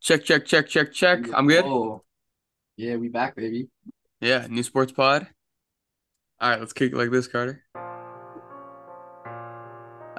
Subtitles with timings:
[0.00, 1.26] Check, check, check, check, check.
[1.34, 1.64] I'm good.
[1.64, 2.02] Oh,
[2.76, 3.68] yeah, we back, baby.
[4.20, 5.26] Yeah, new sports pod.
[6.40, 7.64] All right, let's kick it like this, Carter.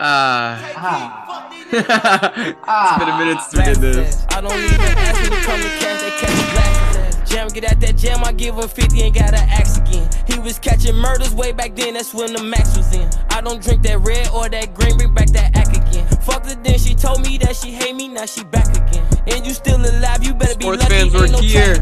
[0.02, 0.60] Ah.
[0.76, 4.26] Ah, it's been a minute since we did this.
[4.30, 7.30] I don't even ask when it come to cash, they catch glasses.
[7.30, 10.10] Jam, get at that jam, I give him 50 and gotta ask again.
[10.28, 13.10] He was catching murders way back then, that's when the max was in.
[13.30, 16.08] I don't drink that red or that green, bring back that act again.
[16.22, 19.06] Fuck her then, she told me that she hate me, now she back again.
[19.32, 21.76] And you still alive, you better Sports be lucky, fans, ain't no here.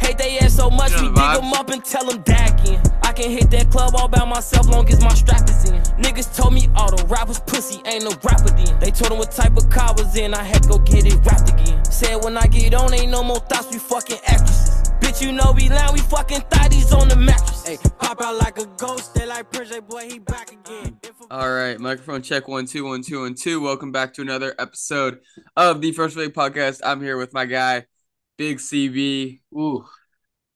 [0.00, 2.80] Hate they ass so much, we the dig them up and tell them die again.
[3.02, 5.80] I can hit that club all by myself, long as my strap is in.
[6.02, 8.78] Niggas told me all the rappers pussy, ain't no rapper then.
[8.80, 11.18] They told them what type of car was in, I had to go get it
[11.26, 11.84] wrapped again.
[11.84, 14.81] Said when I get on, ain't no more thoughts, we fucking actresses.
[15.02, 17.66] Bitch, you know we lying, we fucking thotties on the mattress.
[17.66, 20.98] Hey, pop out like a ghost, they like Prince, boy, he back again.
[21.30, 23.60] All right, microphone check one, two, one, two, one, two.
[23.60, 25.18] Welcome back to another episode
[25.56, 26.80] of the First Wave Podcast.
[26.84, 27.86] I'm here with my guy,
[28.38, 29.40] Big CB.
[29.56, 29.84] ooh,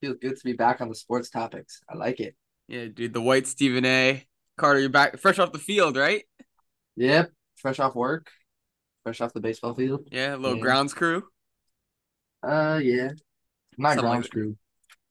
[0.01, 1.81] feels good to be back on the sports topics.
[1.89, 2.37] I like it.
[2.69, 4.25] Yeah, dude, the white Stephen A.
[4.57, 6.25] Carter, you're back fresh off the field, right?
[6.97, 8.31] Yep, fresh off work,
[9.03, 10.09] fresh off the baseball field.
[10.13, 10.63] Yeah, a little Yeah.
[10.63, 11.25] grounds crew.
[12.43, 13.11] Uh, yeah,
[13.79, 14.31] not Something ground that.
[14.31, 14.57] crew,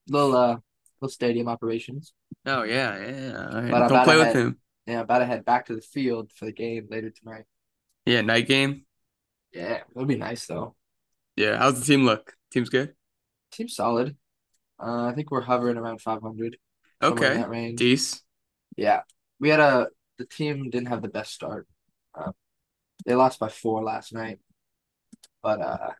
[0.09, 0.57] little uh,
[1.01, 2.13] little stadium operations.
[2.45, 3.47] Oh yeah, yeah.
[3.51, 3.71] All right.
[3.71, 4.59] But Don't play with head- him.
[4.87, 7.45] Yeah, about to head back to the field for the game later tonight.
[8.05, 8.85] Yeah, night game.
[9.51, 10.75] Yeah, it'll be nice though.
[11.35, 12.35] Yeah, how's the team look?
[12.51, 12.93] Team's good.
[13.51, 14.15] Team's solid.
[14.79, 16.57] Uh, I think we're hovering around 500.
[17.01, 17.79] somewhere in Okay, that range.
[17.79, 18.21] Deece.
[18.77, 19.01] Yeah,
[19.39, 21.67] we had a the team didn't have the best start.
[22.13, 22.31] Uh,
[23.05, 24.39] they lost by four last night,
[25.41, 25.91] but uh,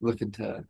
[0.00, 0.64] looking to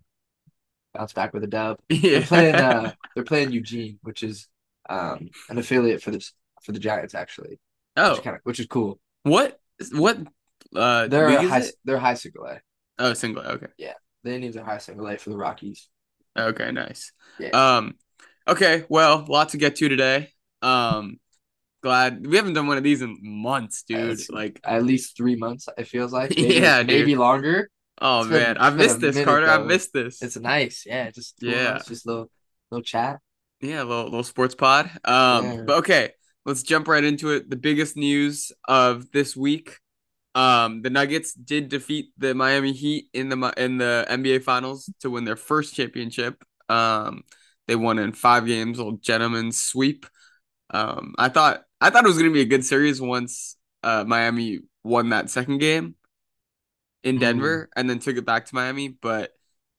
[0.96, 1.78] bounce back with a dub.
[1.90, 4.48] They're playing uh, they're playing Eugene, which is
[4.88, 7.58] um an affiliate for this for the Giants actually, which
[7.96, 8.98] oh, is kind of which is cool.
[9.22, 9.58] what?
[9.92, 10.18] What?
[10.74, 12.60] Uh, They're a high they're high single A.
[12.98, 13.42] Oh, single.
[13.42, 13.48] A.
[13.52, 13.66] Okay.
[13.78, 13.92] Yeah,
[14.24, 15.88] their names are high single A for the Rockies.
[16.36, 16.70] Okay.
[16.72, 17.12] Nice.
[17.38, 17.50] Yeah.
[17.50, 17.94] Um.
[18.48, 18.84] Okay.
[18.88, 20.30] Well, lot to get to today.
[20.62, 21.18] Um.
[21.82, 23.98] Glad we haven't done one of these in months, dude.
[23.98, 26.30] It's- Like, At least three months, it feels like.
[26.36, 26.86] Maybe, Yeah, dude.
[26.88, 27.70] maybe longer.
[28.00, 29.48] Oh it's man, been a missed this, minute, Carter.
[29.48, 30.22] I've missed this.
[30.22, 31.10] It's nice, yeah.
[31.10, 31.76] Just Yeah.
[31.76, 32.30] It's just a little
[32.70, 33.20] little chat.
[33.60, 34.90] Yeah, a little little sports pod.
[35.04, 35.62] Um, Yeah.
[35.66, 36.10] but okay,
[36.44, 37.48] let's jump right into it.
[37.48, 39.78] The biggest news of this week,
[40.34, 45.10] um, the Nuggets did defeat the Miami Heat in the in the NBA Finals to
[45.10, 46.42] win their first championship.
[46.68, 47.22] Um,
[47.66, 50.06] they won in five games, little gentleman's sweep.
[50.70, 54.60] Um, I thought I thought it was gonna be a good series once uh Miami
[54.82, 55.94] won that second game
[57.06, 57.20] in Mm.
[57.20, 59.32] Denver and then took it back to Miami, but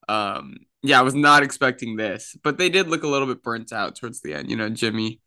[0.09, 3.73] um yeah, I was not expecting this, but they did look a little bit burnt
[3.73, 4.49] out towards the end.
[4.49, 5.21] You know, Jimmy,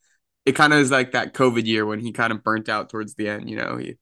[0.46, 3.14] it kind of is like that COVID year when he kind of burnt out towards
[3.14, 3.50] the end.
[3.50, 3.96] You know, he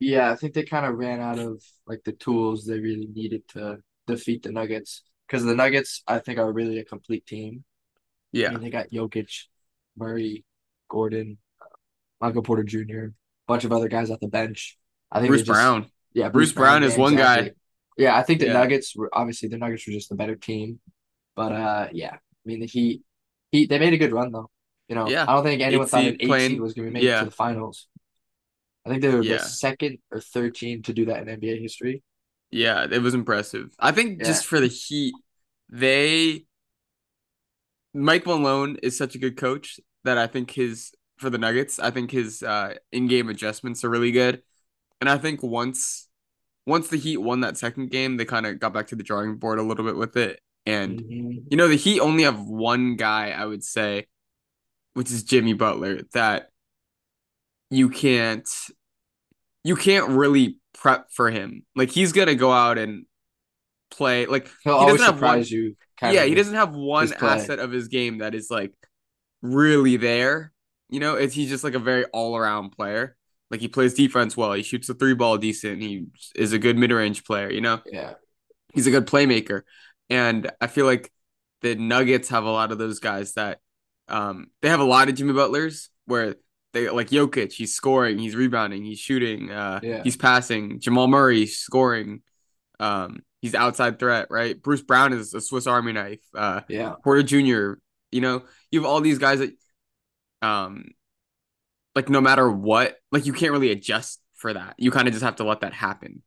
[0.00, 3.48] Yeah, I think they kind of ran out of like the tools they really needed
[3.50, 5.02] to defeat the Nuggets.
[5.26, 7.64] Because the Nuggets, I think, are really a complete team.
[8.34, 9.44] I yeah, mean, they got Jokic,
[9.96, 10.44] Murray,
[10.88, 11.66] Gordon, uh,
[12.20, 13.12] Michael Porter Jr., a
[13.46, 14.78] bunch of other guys at the bench.
[15.10, 15.90] I think Bruce just- Brown.
[16.14, 17.52] Yeah, Bruce Brown is one guy.
[17.96, 18.52] Yeah, I think the Yeah.
[18.54, 20.80] Nuggets were obviously the Nuggets were just the better team,
[21.34, 23.02] but uh, yeah, I mean the Heat,
[23.52, 24.50] Heat they made a good run though.
[24.88, 25.24] You know, Yeah.
[25.28, 27.06] I don't think anyone Eight thought an eight playing- seed was going to make it
[27.06, 27.18] yeah.
[27.20, 27.88] to the finals.
[28.86, 32.02] I think they were the second or third team to do that in NBA history.
[32.50, 33.74] Yeah, it was impressive.
[33.78, 35.12] I think just for the Heat,
[35.68, 36.46] they
[37.92, 41.90] Mike Malone is such a good coach that I think his for the Nuggets, I
[41.90, 44.42] think his uh in-game adjustments are really good.
[45.00, 46.08] And I think once
[46.66, 49.36] once the Heat won that second game, they kind of got back to the drawing
[49.36, 50.40] board a little bit with it.
[50.66, 51.44] And Mhm.
[51.50, 54.06] you know, the Heat only have one guy, I would say,
[54.94, 56.50] which is Jimmy Butler, that
[57.70, 58.48] you can't
[59.64, 61.64] you can't really prep for him.
[61.76, 63.06] Like he's gonna go out and
[63.90, 64.26] play.
[64.26, 65.42] Like He'll he doesn't have one.
[65.44, 65.76] you.
[65.98, 68.72] kind Yeah, he doesn't have one asset of his game that is like
[69.42, 70.52] really there.
[70.88, 73.16] You know, it's he's just like a very all around player.
[73.50, 74.52] Like he plays defense well.
[74.52, 75.80] He shoots the three ball decent.
[75.80, 77.50] He is a good mid range player.
[77.50, 78.14] You know, Yeah,
[78.74, 79.62] he's a good playmaker.
[80.10, 81.10] And I feel like
[81.62, 83.60] the Nuggets have a lot of those guys that
[84.08, 86.36] um they have a lot of Jimmy Butlers where
[86.72, 90.02] they like Jokic, he's scoring, he's rebounding, he's shooting, uh Yeah.
[90.02, 92.22] he's passing, Jamal Murray scoring,
[92.80, 94.60] um, he's outside threat, right?
[94.60, 97.80] Bruce Brown is a Swiss Army knife, uh yeah, Porter Jr.,
[98.12, 99.52] you know, you have all these guys that
[100.42, 100.84] um
[101.98, 104.76] like no matter what, like you can't really adjust for that.
[104.78, 106.22] You kind of just have to let that happen,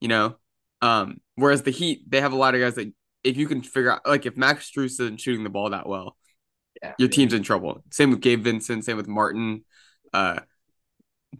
[0.00, 0.36] you know?
[0.82, 2.92] Um, whereas the Heat, they have a lot of guys that
[3.24, 6.16] if you can figure out like if Max Strus isn't shooting the ball that well,
[6.80, 6.92] yeah.
[6.96, 7.82] your team's in trouble.
[7.90, 9.64] Same with Gabe Vincent, same with Martin.
[10.12, 10.38] Uh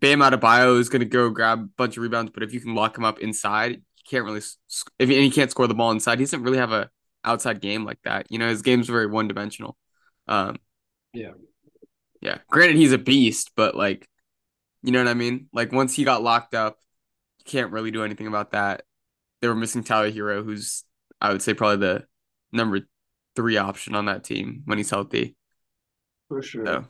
[0.00, 2.98] Bam Adebayo is gonna go grab a bunch of rebounds, but if you can lock
[2.98, 6.18] him up inside, you can't really sc- if and he can't score the ball inside.
[6.18, 6.90] He doesn't really have a
[7.22, 8.26] outside game like that.
[8.32, 9.76] You know, his game's very one dimensional.
[10.26, 10.56] Um,
[11.12, 11.34] Yeah.
[12.26, 12.38] Yeah.
[12.50, 14.08] Granted, he's a beast, but like,
[14.82, 15.48] you know what I mean.
[15.52, 16.76] Like once he got locked up,
[17.38, 18.82] you can't really do anything about that.
[19.40, 20.82] They were missing Tyler Herro, who's
[21.20, 22.04] I would say probably the
[22.50, 22.80] number
[23.36, 25.36] three option on that team when he's healthy.
[26.26, 26.66] For sure.
[26.66, 26.84] So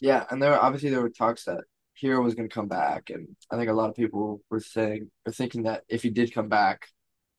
[0.00, 1.60] Yeah, and there obviously there were talks that
[2.02, 5.08] Herro was going to come back, and I think a lot of people were saying
[5.24, 6.88] or thinking that if he did come back,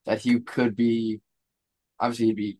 [0.05, 1.19] that he could be
[1.99, 2.59] obviously he'd be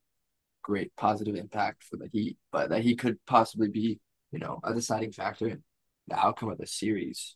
[0.64, 4.00] great positive impact for the Heat, but that he could possibly be
[4.32, 5.64] you know a deciding factor in
[6.08, 7.36] the outcome of the series,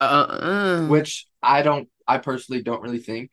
[0.00, 3.32] uh, uh, which I don't, I personally don't really think.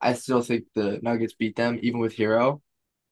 [0.00, 2.62] I still think the Nuggets beat them even with Herro.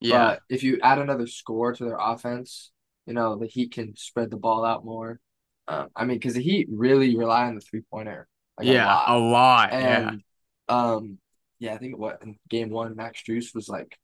[0.00, 2.70] yeah, But if you add another score to their offense,
[3.06, 5.20] you know, the Heat can spread the ball out more.
[5.68, 9.18] Um, I mean, because the Heat really rely on the three pointer, like yeah, a
[9.18, 9.18] lot.
[9.18, 9.74] a lot.
[9.78, 10.12] yeah.
[10.16, 10.22] And
[10.68, 11.18] um,
[11.58, 13.98] yeah, I think what in game one, Max Strus was like,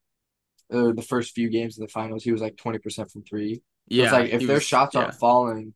[0.73, 3.63] uh, the first few games of the finals, he was like twenty percent from three.
[3.89, 5.75] Yeah, it's like if their was- shots aren't falling,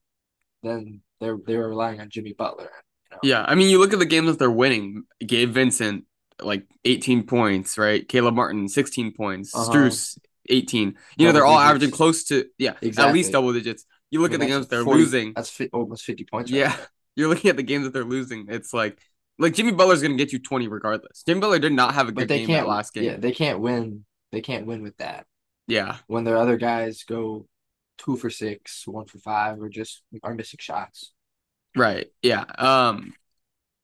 [0.63, 2.71] then they're they were relying on Jimmy Butler.
[3.11, 3.19] You know?
[3.23, 5.05] Yeah, I mean, you look at the games that they're winning.
[5.25, 6.05] Gabe Vincent,
[6.41, 8.07] like 18 points, right?
[8.09, 9.55] Caleb Martin, 16 points.
[9.55, 9.71] Uh-huh.
[9.73, 10.19] Strus,
[10.49, 10.95] 18.
[11.17, 13.85] You know, they're all averaging close to, yeah, at least double digits.
[14.11, 15.33] You look I at the games they're 40 losing.
[15.35, 16.51] That's fi- almost fifty points.
[16.51, 16.87] right Yeah, there.
[17.17, 18.47] you're looking at the games that they're losing.
[18.49, 18.99] It's like,
[19.39, 21.23] like Jimmy Butler's going to get you 20 regardless.
[21.27, 23.05] Jimmy Butler did not have a good game that last game.
[23.05, 24.05] Yeah, they can't win.
[24.33, 25.27] They can't win with that.
[25.67, 25.97] Yeah.
[26.07, 27.47] when their other guys go
[27.99, 31.13] two for six, one for five, or just are missing shots.
[31.77, 32.07] Right.
[32.23, 32.45] Yeah.
[32.59, 33.13] Um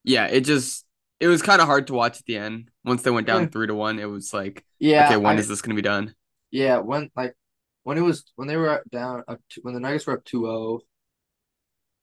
[0.03, 0.87] yeah, it just
[1.21, 2.71] it was kind of hard to watch at the end.
[2.85, 5.49] Once they went down three to one, it was like, Yeah, okay, when I- is
[5.49, 6.15] this gonna be done?
[6.51, 7.35] yeah, when like
[7.83, 10.81] when it was when they were down up to, when the Nuggets were up 2-0,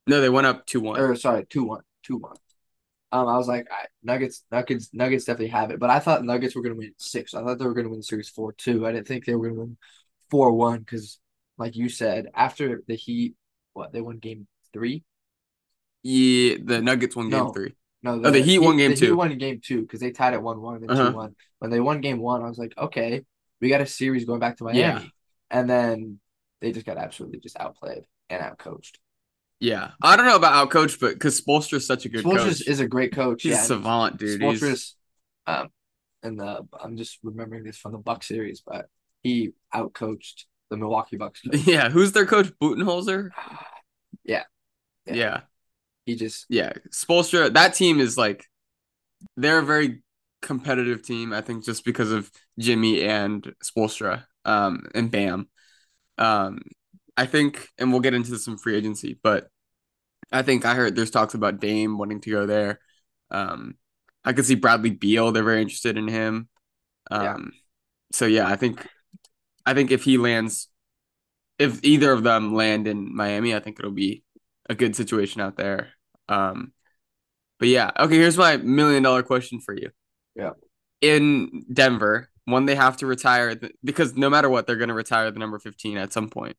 [0.07, 0.99] No, they went up two one.
[0.99, 2.35] or sorry, 2-1, 2-1.
[3.11, 6.55] Um, I was like, I, Nuggets, Nuggets, Nuggets definitely have it, but I thought Nuggets
[6.55, 7.33] were gonna win six.
[7.33, 8.85] I thought they were gonna win the series four two.
[8.87, 9.77] I didn't think they were gonna win
[10.29, 11.19] four one because,
[11.57, 13.35] like you said, after the Heat,
[13.73, 15.03] what they won game three?
[16.03, 17.53] Yeah, the Nuggets won game No.
[17.53, 17.75] three.
[18.03, 20.41] No, Oh, the Heat won game the Heat won game two because they tied at
[20.41, 21.11] one one and then Uh-huh.
[21.11, 21.35] two one.
[21.59, 23.23] When they won game one, I was like, okay,
[23.59, 25.01] we got a series going back to Miami, Yeah.
[25.51, 26.19] and then
[26.61, 28.97] they just got absolutely just outplayed and outcoached.
[29.61, 32.79] Yeah, I don't know about outcoached, but because Spoelstra's such a good Spoelstra coach, is
[32.79, 33.43] a great coach.
[33.43, 34.41] he's yeah, a savant, dude.
[34.41, 34.95] Spoelstra's,
[35.45, 35.69] um,
[36.23, 38.87] and the I'm just remembering this from the Buck series, but
[39.21, 41.41] he outcoached the Milwaukee Bucks.
[41.41, 41.59] Coach.
[41.67, 42.51] yeah, who's their coach?
[42.59, 43.29] Budenholzer.
[44.25, 44.43] Yeah.
[45.05, 45.15] yeah, Yeah.
[45.15, 45.41] yeah,
[46.07, 46.73] he just yeah.
[46.89, 47.53] Spoelstra.
[47.53, 48.45] That team is like,
[49.37, 50.01] they're a very
[50.41, 51.33] competitive team.
[51.33, 55.49] I think just because of Jimmy and Spoelstra, um, and Bam.
[56.17, 56.61] Um,
[57.17, 59.47] I think, and we'll get into some free agency, but
[60.31, 62.79] I think I heard there's talks about Dame wanting to go there.
[63.29, 63.75] Um,
[64.23, 66.49] I could see Bradley Beal; they're very interested in him.
[67.09, 67.37] Um, Yeah.
[68.13, 68.85] so yeah, I think,
[69.65, 70.67] I think if he lands,
[71.59, 74.23] if either of them land in Miami, I think it'll be
[74.69, 75.89] a good situation out there.
[76.29, 76.73] Um,
[77.59, 78.15] but yeah, okay.
[78.15, 79.91] Here's my million dollar question for you.
[80.35, 80.51] Yeah.
[81.01, 84.93] In Denver, one they have to retire, th- because no matter what, they're going to
[84.95, 86.57] retire the number 15 at some point.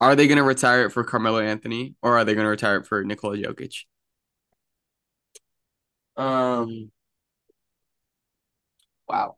[0.00, 2.76] Are they going to retire it for Carmelo Anthony or are they going to retire
[2.78, 3.84] it for Nikola Jokic?
[6.16, 6.90] um.
[9.08, 9.36] Wow.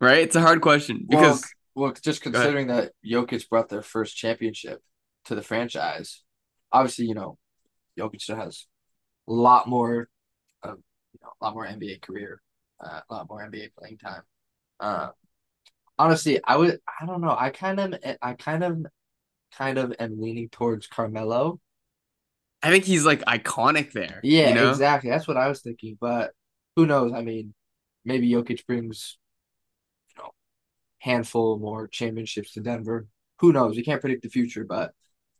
[0.00, 0.22] Right?
[0.22, 4.82] It's a hard question because Well, just considering that Jokic brought their first championship
[5.26, 6.22] to the franchise,
[6.72, 7.38] obviously, you know,
[7.98, 8.66] Jokic still has
[9.28, 10.08] a lot more,
[10.62, 12.40] uh, you know, a lot more NBA career,
[12.80, 14.22] uh, a lot more NBA playing time.
[14.80, 15.10] Uh,
[15.98, 18.86] honestly, I would, I don't know, I kind of, I kind of,
[19.56, 21.60] kind of am leaning towards Carmelo.
[22.62, 24.20] I think he's like iconic there.
[24.22, 24.70] Yeah, you know?
[24.70, 25.10] exactly.
[25.10, 26.32] That's what I was thinking, but
[26.76, 27.12] who knows?
[27.12, 27.54] I mean,
[28.04, 29.18] maybe Jokic brings,
[30.10, 30.30] you know,
[31.00, 33.08] handful more championships to Denver.
[33.40, 33.76] Who knows?
[33.76, 34.92] You can't predict the future, but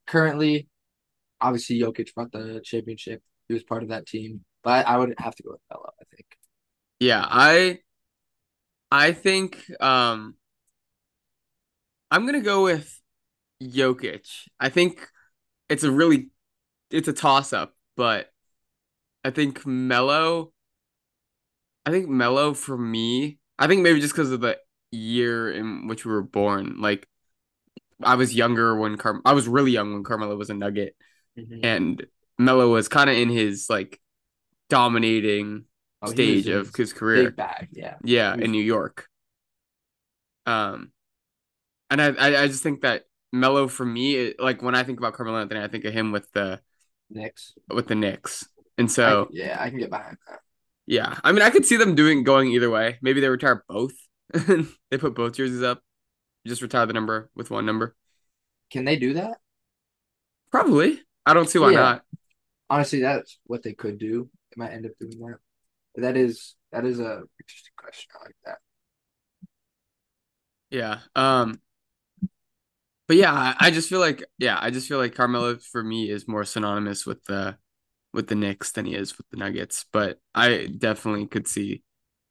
[0.06, 0.68] currently,
[1.40, 3.22] obviously, Jokic brought the championship.
[3.46, 5.92] He was part of that team, but I would have to go with Melo.
[6.00, 6.26] I think.
[6.98, 7.78] Yeah, I
[8.90, 10.34] I think um
[12.10, 13.01] I'm gonna go with
[13.62, 14.48] Jokic.
[14.58, 15.08] I think
[15.68, 16.30] it's a really
[16.90, 18.32] it's a toss up, but
[19.24, 20.52] I think Melo
[21.84, 24.58] I think Melo for me, I think maybe just because of the
[24.90, 26.80] year in which we were born.
[26.80, 27.08] Like
[28.02, 30.96] I was younger when Car I was really young when Carmelo was a Nugget
[31.62, 32.04] and
[32.38, 34.00] Melo was kind of in his like
[34.68, 35.64] dominating
[36.04, 37.26] Oh, stage of his career.
[37.26, 37.94] Big bag, yeah.
[38.04, 39.08] Yeah, in New York.
[40.46, 40.90] Um,
[41.90, 44.98] and I, I, I just think that Melo for me, it, like when I think
[44.98, 46.60] about Carmelo Anthony, I think of him with the
[47.10, 47.54] Knicks.
[47.68, 48.46] with the Knicks,
[48.78, 50.40] and I- so yeah, I can get behind that.
[50.86, 52.98] Yeah, I mean, I could see them doing going either way.
[53.02, 53.92] Maybe they retire both.
[54.32, 55.80] they put both jerseys up.
[56.46, 57.94] Just retire the number with one number.
[58.70, 59.38] Can they do that?
[60.50, 61.00] Probably.
[61.24, 61.80] I don't see why Yeah.
[61.80, 62.04] not.
[62.68, 64.28] Honestly, that's what they could do.
[64.50, 65.38] They might end up doing that.
[65.94, 68.10] But that is that is a interesting question.
[68.20, 68.58] I like that.
[70.70, 70.98] Yeah.
[71.14, 71.60] Um.
[73.12, 76.26] But yeah, I, just feel like yeah, I just feel like Carmelo for me is
[76.26, 77.58] more synonymous with the
[78.14, 79.84] with the Knicks than he is with the Nuggets.
[79.92, 81.82] But I definitely could see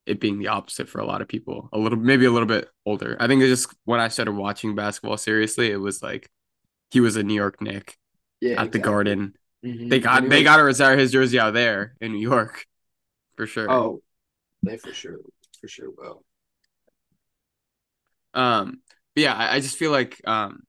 [0.07, 1.69] it being the opposite for a lot of people.
[1.71, 3.15] A little, maybe a little bit older.
[3.19, 6.31] I think it's just when I started watching basketball seriously, it was like
[6.89, 7.99] he was a New York Knick
[8.39, 9.35] Yeah, at the Garden.
[9.63, 9.87] Mhm.
[9.87, 12.65] They got they got to retire his jersey out there in New York,
[13.37, 13.69] for sure.
[13.69, 14.01] Oh,
[14.63, 15.19] they for sure,
[15.61, 16.23] for sure will.
[18.33, 18.81] Um,
[19.13, 20.63] but yeah, I, I just feel like um,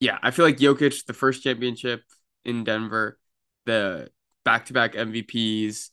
[0.00, 2.02] yeah, I feel like Jokic, the first championship
[2.44, 3.18] in Denver,
[3.66, 4.10] the
[4.44, 5.90] back-to-back MVPs,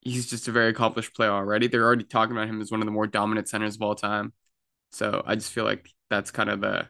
[0.00, 1.66] he's just a very accomplished player already.
[1.66, 4.32] They're already talking about him as one of the more dominant centers of all time.
[4.92, 6.88] So I just feel like that's kind of the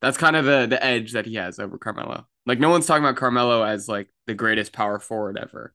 [0.00, 2.26] that's kind of the the edge that he has over Carmelo.
[2.46, 5.74] Like no one's talking about Carmelo as like the greatest power forward ever.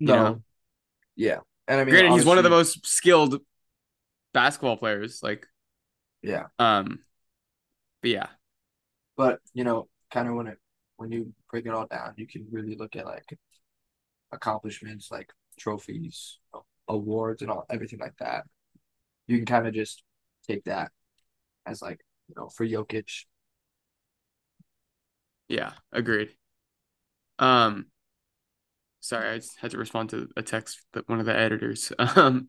[0.00, 0.14] No.
[0.16, 0.42] know?
[1.16, 3.40] Yeah, and I mean, Granted, he's one of the most skilled
[4.32, 5.20] basketball players.
[5.22, 5.46] Like,
[6.22, 6.98] Yeah, um,
[8.02, 8.26] but yeah,
[9.16, 10.58] but you know, kind of when it
[10.96, 13.38] when you break it all down, you can really look at like
[14.32, 16.38] accomplishments, like trophies,
[16.88, 18.44] awards, and all everything like that.
[19.26, 20.02] You can kind of just
[20.48, 20.92] take that
[21.66, 23.24] as like you know for Jokic.
[25.48, 26.30] yeah, agreed.
[27.38, 27.86] Um,
[29.00, 31.92] sorry, I just had to respond to a text that one of the editors.
[32.16, 32.48] Um,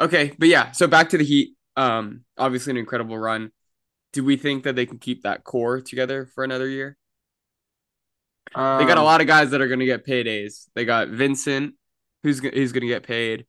[0.00, 1.56] okay, but yeah, so back to the Heat.
[1.76, 3.50] Um, obviously an incredible run.
[4.14, 6.96] Do we think that they can keep that core together for another year?
[8.54, 10.68] They got a Um, lot of guys that are going to get paydays.
[10.76, 11.74] They got Vincent,
[12.22, 13.46] who's who's going to get paid.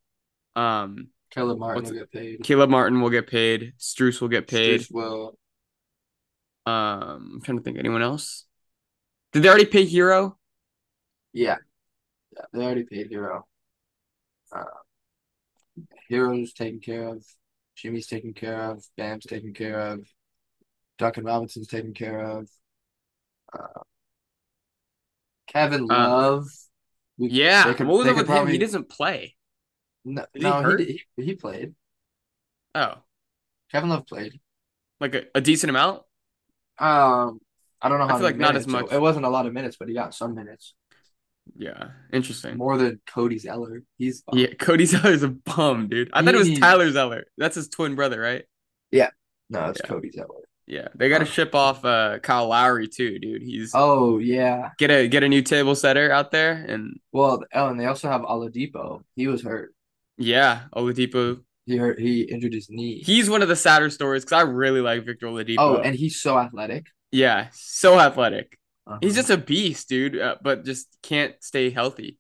[0.56, 2.42] Um, Caleb Martin will get paid.
[2.44, 3.74] Caleb Martin will get paid.
[3.78, 4.82] Strus will get paid.
[4.82, 5.38] Strus will.
[6.66, 8.46] Um, I'm trying to think anyone else.
[9.34, 10.38] Did they already pay Herro?
[11.34, 11.58] Yeah,
[12.36, 13.44] yeah, they already paid Herro.
[14.52, 14.64] Uh,
[16.10, 17.26] Herro's taken care of.
[17.76, 18.84] Jimmy's taken care of.
[18.98, 20.08] Bam's taken care of.
[20.98, 22.50] Duncan Robinson's taken care of.
[23.54, 23.82] Uh,
[25.48, 26.48] Kevin Uh, Love.
[27.18, 27.74] we- Yeah.
[27.74, 28.48] could- what was could with him?
[28.48, 29.36] He doesn't play.
[30.04, 31.74] No, Did he no, he, he he played.
[32.76, 32.96] Oh,
[33.72, 34.40] Kevin Love played.
[35.00, 36.04] like a, a decent amount.
[36.78, 37.40] Um,
[37.82, 38.68] I don't know I how feel many like not as.
[38.68, 38.92] Much.
[38.92, 40.74] It wasn't a lot of minutes, but he got some minutes.
[41.56, 42.58] Yeah, interesting.
[42.58, 43.84] More than Cody Zeller.
[43.98, 46.10] He's Yeah, Cody Zeller's a bum, dude.
[46.14, 47.26] I thought it was He- Tyler Zeller.
[47.38, 48.46] That's his twin brother, right?
[48.92, 49.10] Yeah,
[49.50, 49.88] no, it's Yeah.
[49.88, 50.45] Cody Zeller.
[50.68, 51.28] Yeah, they got to Oh.
[51.28, 53.42] ship off uh Kyle Lowry too, dude.
[53.44, 54.72] He's Oh yeah.
[54.78, 58.10] get a get a new table setter out there, and Well, oh, and they also
[58.10, 59.04] have Oladipo.
[59.16, 59.74] He was hurt.
[60.18, 61.42] yeah, Oladipo.
[61.68, 62.00] He hurt.
[62.00, 63.00] He injured his knee.
[63.04, 65.56] He's one of the sadder stories because I really like Victor Oladipo.
[65.60, 66.88] oh, and he's so athletic.
[67.12, 68.58] yeah, so athletic.
[68.88, 69.00] Uh-huh.
[69.02, 70.18] He's just a beast, dude.
[70.20, 72.18] Uh, but just can't stay healthy.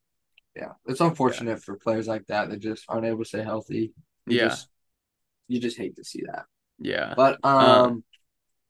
[0.55, 0.71] yeah.
[0.87, 3.93] It's unfortunate for players like that that just aren't able to stay healthy.
[4.27, 4.47] You Yeah.
[4.49, 4.67] just,
[5.47, 6.45] you just hate to see that.
[6.79, 8.03] Yeah, But um, Um,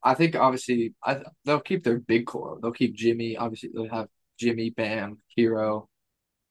[0.05, 2.59] I think obviously I they'll keep their big core.
[2.61, 3.35] They'll keep Jimmy.
[3.37, 4.07] Obviously they'll have
[4.39, 5.87] Jimmy, Bam, Herro.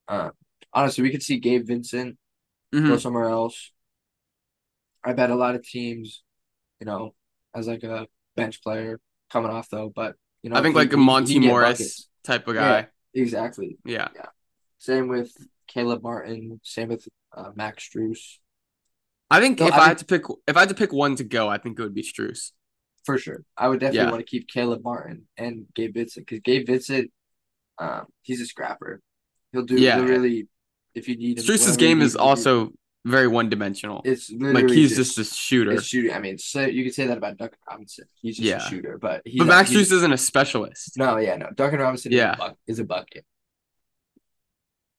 [0.07, 0.29] Uh,
[0.73, 2.17] honestly, we could see Gabe Vincent
[2.73, 2.87] Mhm.
[2.89, 3.71] go somewhere else.
[5.03, 6.23] I bet a lot of teams,
[6.79, 7.15] you know,
[7.55, 8.99] as like a bench player
[9.31, 12.55] coming off though, but you know, I think he- like a Monte Morris type of
[12.55, 12.81] Yeah.
[12.81, 12.89] guy.
[13.13, 13.77] Exactly.
[13.85, 14.09] Yeah.
[14.13, 14.25] Yeah.
[14.79, 15.31] Same with
[15.67, 16.59] Caleb Martin.
[16.63, 18.39] Same with uh, Max Strus.
[19.31, 20.91] I think No, if I I, think- had to pick if I had to pick
[20.93, 22.51] one to go, I think it would be Strus.
[23.05, 23.43] For sure.
[23.57, 24.11] I would definitely Yeah.
[24.11, 27.11] want to keep Caleb Martin and Gabe Vincent because Gabe Vincent,
[27.77, 29.01] um, he's a scrapper.
[29.51, 29.99] He'll do Yeah.
[30.01, 30.47] really
[30.95, 31.43] if you need him.
[31.45, 32.73] Strus's game is also
[33.05, 34.01] very one dimensional.
[34.03, 35.79] it's Like he's just, a shooter.
[35.79, 36.11] shooting.
[36.11, 38.05] I mean, so you could say that about Duncan Robinson.
[38.15, 38.65] He's just Yeah.
[38.65, 40.97] a shooter, but he's But Max Strus isn't a specialist.
[40.97, 41.51] No, yeah, no.
[41.55, 42.31] Duncan Robinson Yeah.
[42.31, 43.25] is, a buck, is a bucket.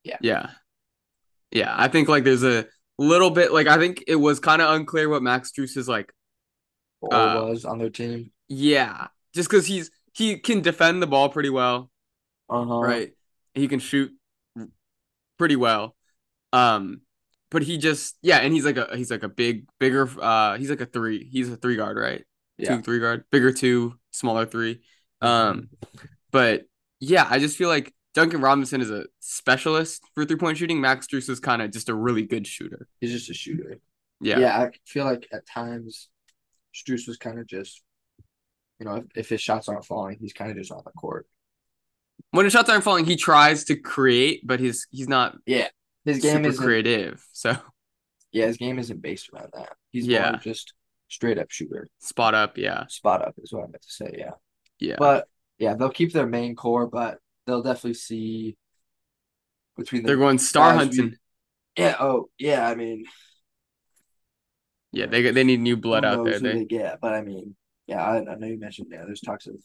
[0.05, 0.19] Yeah.
[0.21, 0.51] Yeah.
[1.51, 1.75] Yeah.
[1.77, 2.67] I think like there's a
[2.99, 6.13] little bit like I think it was kind of unclear what Max Strus is like.
[7.11, 8.31] Or Uh, was on their team.
[8.49, 9.09] Yeah.
[9.35, 11.91] Just because he's he can defend the ball pretty well,
[12.49, 12.81] Uh-huh.
[12.81, 13.13] right?
[13.55, 14.13] He can shoot
[15.39, 15.95] pretty well.
[16.53, 17.03] Um
[17.51, 20.71] but he just yeah, and he's like a he's like a big bigger uh he's
[20.71, 21.29] like a three.
[21.31, 22.25] He's a three guard, right?
[22.59, 22.77] Yeah.
[22.77, 23.25] Two three guard.
[23.31, 24.81] Bigger two, smaller three.
[25.21, 25.69] Um
[26.31, 26.65] but
[27.01, 30.81] yeah, I just feel like Duncan Robinson is a specialist for three point shooting.
[30.81, 32.89] Max Strus is kind of just a really good shooter.
[33.01, 33.79] He's just a shooter.
[34.21, 34.39] Yeah.
[34.39, 36.09] Yeah, I feel like at times
[36.77, 37.83] Strus was kind of just,
[38.79, 41.27] you know, if, if his shots aren't falling, he's kind of just on the court.
[42.31, 45.69] When his shots aren't falling, he tries to create, but he's he's not Yeah.
[46.05, 47.25] his game isn't creative.
[47.33, 47.57] So
[48.33, 49.73] yeah, his game isn't based around that.
[49.93, 50.33] He's Yeah.
[50.33, 50.75] more just
[51.09, 51.89] straight up shooter.
[52.01, 54.33] spot up, yeah, Spot up is what I meant to say, yeah.
[54.81, 55.29] yeah, But
[55.59, 58.57] yeah, they'll keep their main core, but they'll definitely see
[59.77, 61.19] between the they're going star guys we- hunting.
[61.77, 63.05] Yeah, oh yeah, I mean
[64.97, 66.39] Yeah, they they need new blood out there.
[66.41, 67.55] They they get, but I mean,
[67.87, 69.57] yeah, I, I know you mentioned yeah, there's talks of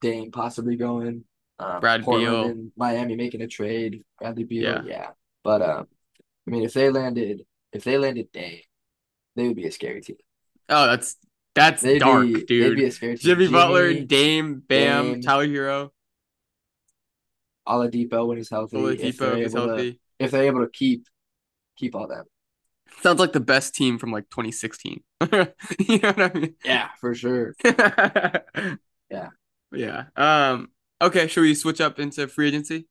[0.00, 1.24] Dame possibly going,
[1.58, 2.72] um, Brad Portland Beal.
[2.76, 4.82] Miami making a trade, Bradley Beal, Yeah.
[4.84, 5.08] yeah.
[5.42, 5.88] But um,
[6.46, 7.42] I mean, if they landed,
[7.72, 8.60] if they landed Dame,
[9.34, 10.16] they would be a scary team.
[10.68, 11.16] Oh, that's
[11.56, 12.76] that's They'd dark, be, dude.
[12.76, 13.24] Be a scary team.
[13.36, 15.22] Jimmy, Butler, Jimmy, Dame, Bam, Dame.
[15.22, 15.90] Tyler Herro,
[17.68, 18.76] Oladipo when he's healthy.
[18.76, 21.06] if Oladipo they're if he's able to- if they're able to keep
[21.76, 22.24] keep all them.
[23.00, 25.02] Sounds like the best team from like 2016.
[25.30, 26.54] you know what I mean?
[26.64, 27.54] Yeah, for sure.
[27.64, 29.28] yeah.
[29.72, 30.04] Yeah.
[30.16, 30.68] Um.
[31.00, 31.26] Okay.
[31.26, 32.86] Should we switch up into free agency?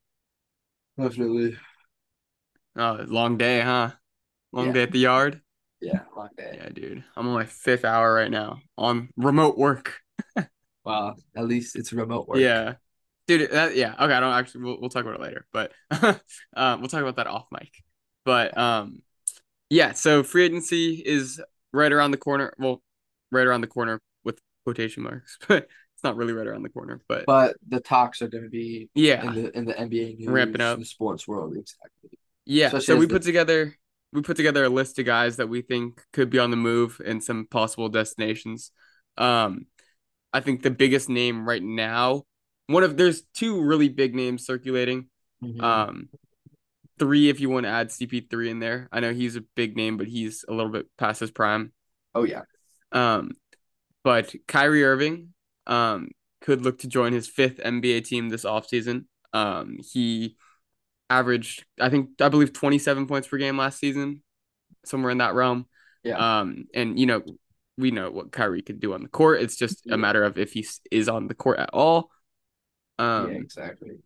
[0.97, 1.57] Definitely.
[2.75, 3.91] Oh, long day, huh?
[4.51, 4.73] Long Yeah.
[4.73, 5.41] day at the yard.
[5.81, 6.55] Yeah, long day.
[6.57, 7.03] Yeah, dude.
[7.15, 9.99] I'm on my fifth hour right now on remote work.
[10.83, 11.15] Wow.
[11.35, 12.39] At least it's remote work.
[12.39, 12.75] Yeah.
[13.27, 13.93] Dude, that, yeah.
[13.93, 15.71] Okay, I don't actually we'll, we'll talk about it later, but
[16.55, 17.71] um we'll talk about that off mic.
[18.25, 19.01] But um
[19.71, 22.53] yeah, so free agency is right around the corner.
[22.59, 22.81] Well,
[23.31, 27.01] right around the corner with quotation marks, but it's not really right around the corner,
[27.07, 29.25] but, But the talks are going to be yeah.
[29.25, 30.75] in the in the NBA news, Ramping up.
[30.75, 32.19] in the sports world, exactly.
[32.45, 33.75] Yeah, Especially so we the- put together
[34.13, 36.99] we put together a list of guys that we think could be on the move
[37.05, 38.71] and some possible destinations.
[39.17, 39.67] Um,
[40.33, 42.23] I think the biggest name right now,
[42.67, 45.07] one of there's two really big names circulating.
[45.41, 45.63] Mm-hmm.
[45.63, 46.09] Um,
[47.01, 48.89] three if you want to add CP3 in there.
[48.93, 51.73] I know he's a big name, but he's a little bit past his prime.
[52.15, 52.43] oh yeah,
[52.91, 53.31] Um,
[54.03, 55.33] but Kyrie Irving,
[55.67, 56.09] um,
[56.41, 59.05] could look to join his fifth NBA team this offseason.
[59.33, 60.37] Um, he
[61.09, 64.23] averaged, I think, I believe, 27 points per game last season,
[64.85, 65.67] somewhere in that realm.
[66.03, 66.17] Yeah.
[66.41, 67.23] Um, and you know,
[67.77, 69.41] we know what Kyrie can do on the court.
[69.41, 69.95] It's just Yeah.
[69.95, 72.11] a matter of if he is on the court at all.
[72.99, 73.99] Um, yeah, exactly.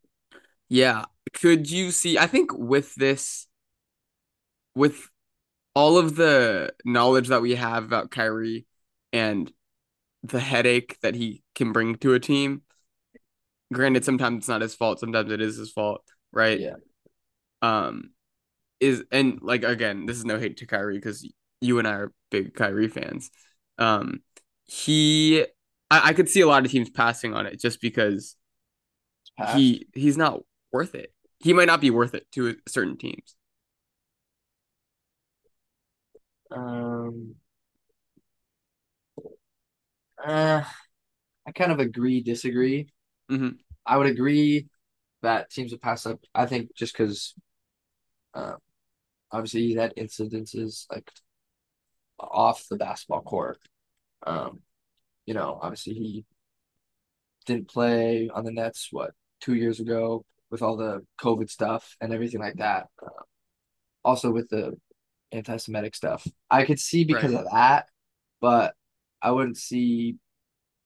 [0.70, 1.06] yeah.
[1.36, 2.18] Could you see?
[2.18, 3.48] I think with this,
[4.74, 5.10] with
[5.76, 8.66] all of the knowledge that we have about Kyrie
[9.12, 9.52] and
[10.24, 12.62] the headache that he can bring to a team,
[13.74, 16.60] granted, sometimes it's not his fault, sometimes it is his fault, right?
[16.60, 16.76] Yeah.
[17.62, 18.12] Um,
[18.80, 21.28] is and like again, this is no hate to Kyrie because
[21.62, 23.30] you and I are big Kyrie fans.
[23.78, 24.22] Um,
[24.66, 25.42] he,
[25.92, 28.36] I, I could see a lot of teams passing on it just because
[29.54, 31.14] he he's not worth it.
[31.40, 33.36] He might not be worth it to certain teams.
[36.52, 37.36] Um,
[40.24, 40.64] uh,
[41.48, 42.90] I kind of agree, disagree.
[43.32, 43.60] Mhm.
[43.86, 44.68] I would agree
[45.22, 46.22] that teams would pass up.
[46.36, 47.36] I think just because,
[48.34, 48.58] um,
[49.32, 51.12] obviously he's had incidences like
[52.20, 53.60] off the basketball court.
[54.26, 54.62] Um,
[55.26, 56.26] you know, obviously he
[57.46, 62.14] didn't play on the Nets what two years ago with all the COVID stuff and
[62.14, 62.88] everything like that.
[63.02, 63.10] Uh,
[64.04, 64.78] also with the
[65.32, 67.42] anti-Semitic stuff, I could see because Right.
[67.42, 67.88] of that,
[68.42, 68.76] but
[69.22, 70.18] I wouldn't see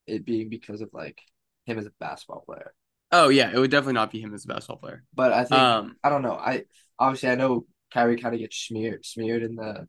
[0.06, 1.20] it being because of like
[1.66, 2.74] him as a basketball player.
[3.12, 5.04] Oh yeah, it would definitely not be him as a basketball player.
[5.14, 6.34] But I think Um, I don't know.
[6.34, 6.64] I
[6.98, 9.88] obviously I know Kyrie kind of gets smeared smeared in the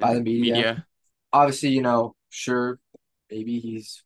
[0.00, 0.68] by the media.
[1.32, 2.80] Obviously, you know, sure,
[3.30, 4.04] maybe he's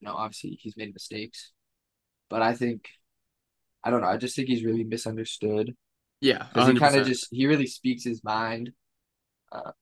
[0.00, 1.52] you know, obviously he's made mistakes.
[2.30, 2.88] But I think
[3.84, 5.74] I don't know, I just think he's really misunderstood.
[6.20, 8.72] yeah, Because he kind of just he really speaks his mind.
[9.52, 9.72] Uh,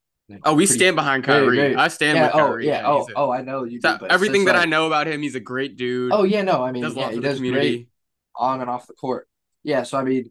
[0.44, 1.56] Oh, we pretty- stand behind very, Kyrie.
[1.56, 2.66] very- I stand yeah, with oh Kyrie.
[2.66, 5.06] yeah, oh a- oh I know you so do, but everything that I know about
[5.06, 6.12] him, he's a great dude.
[6.12, 7.88] Oh yeah, no, I mean does yeah, he does great
[8.36, 9.26] on and off the court.
[9.62, 10.30] Yeah, so I mean,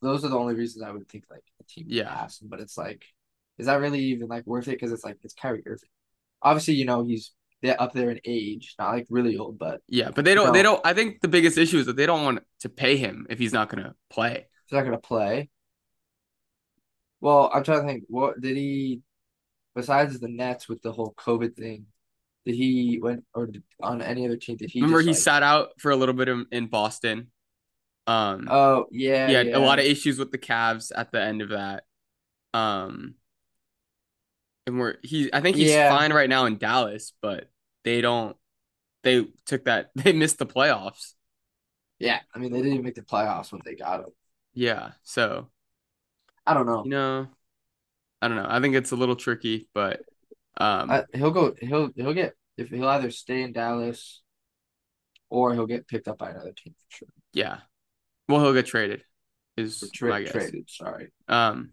[0.00, 2.08] those are the only reasons I would think like a team would Yeah.
[2.08, 2.48] pass him.
[2.48, 3.04] But it's like,
[3.58, 4.72] is that really even like worth it?
[4.72, 5.90] Because it's like it's Kyrie Irving.
[6.40, 10.10] Obviously, you know he's they're up there in age, not like really old, but Yeah,
[10.10, 10.46] but they don't.
[10.46, 10.52] No.
[10.54, 10.80] They don't.
[10.86, 13.52] I think the biggest issue is that they don't want to pay him if he's
[13.52, 14.46] not gonna play.
[14.66, 15.50] he's not gonna play.
[17.20, 18.04] Well, I'm trying to think.
[18.08, 19.02] What did he?
[19.74, 21.86] Besides the Nets with the whole COVID thing,
[22.44, 24.56] did he went or did, on any other team?
[24.56, 27.30] Did he Remember, he like- sat out for a little bit in, in Boston.
[28.06, 29.56] Um, Oh yeah, he had yeah.
[29.56, 31.84] a lot of issues with the Cavs at the end of that.
[32.54, 33.14] Um,
[34.66, 35.30] and we're he.
[35.32, 35.96] I think he's Yeah.
[35.96, 37.48] fine right now in Dallas, but
[37.84, 38.36] they don't.
[39.04, 39.90] They took that.
[39.96, 41.14] They missed the playoffs.
[41.98, 42.20] Yeah.
[42.34, 44.10] I mean, they didn't even make the playoffs when they got him.
[44.54, 45.48] Yeah, so
[46.46, 46.84] I don't know.
[46.84, 47.28] you know,
[48.20, 48.46] I don't know.
[48.48, 50.00] I think it's a little tricky, but
[50.56, 51.54] um, I, he'll go.
[51.60, 54.22] He'll he'll get if he'll either stay in Dallas,
[55.30, 57.08] or he'll get picked up by another team for sure.
[57.32, 57.58] yeah.
[58.28, 59.04] Well, he'll get traded.
[59.56, 60.32] is tra- my guess.
[60.32, 60.68] traded.
[60.68, 61.08] Sorry.
[61.28, 61.72] Um,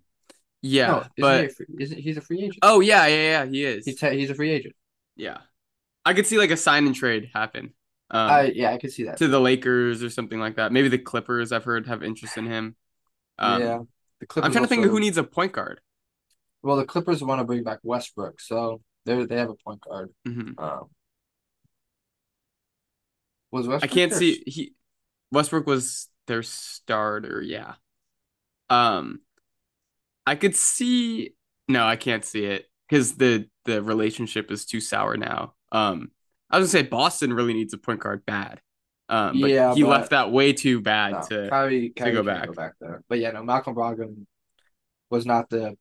[0.62, 2.58] yeah, no, isn't but he a free, isn't he's a free agent?
[2.62, 3.86] oh yeah, yeah, yeah, he is.
[3.86, 4.76] he's he's a free agent.
[5.16, 5.38] yeah,
[6.06, 7.74] I could see like a sign and trade happen.
[8.12, 9.18] Um, I yeah, I could see that.
[9.18, 10.72] to the Lakers or something like that.
[10.72, 11.52] Maybe the Clippers.
[11.52, 12.76] I've heard have interest in him.
[13.40, 13.80] Um, yeah,
[14.20, 14.48] the Clippers.
[14.48, 15.82] I'm trying to think of who needs a point guard.
[16.62, 20.14] Well, the Clippers want to bring back Westbrook, so they they have a point guard.
[20.26, 20.90] hmm Um,
[23.52, 24.20] was I can't there?
[24.20, 24.74] see he
[25.32, 27.76] Westbrook was their starter, yeah.
[28.70, 29.22] Um
[30.26, 31.36] I could see
[31.68, 35.56] no, I can't see it because the the relationship is too sour now.
[35.72, 36.12] Um
[36.56, 38.62] I was gonna say Boston really needs a point guard bad.
[39.10, 42.24] Um but Yeah, he but- left that way too bad No, to Kyrie, Kyrie go
[42.24, 42.48] back.
[42.48, 43.04] go back there.
[43.10, 44.26] But yeah, no, Malcolm Brogdon
[45.10, 45.78] was not the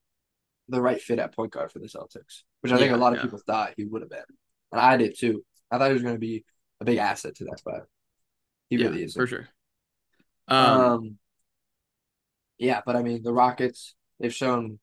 [0.69, 3.23] the right fit at point guard for the Celtics, which I think a lot of
[3.23, 4.25] people thought he would have been,
[4.73, 5.45] and I did too.
[5.71, 6.45] I thought he was going to be
[6.81, 7.87] a big asset to that, but
[8.71, 9.21] he yeah, really isn't.
[9.21, 9.49] for sure.
[10.49, 11.19] Um, Um,
[12.59, 14.79] yeah, but I mean, the Rockets they've shown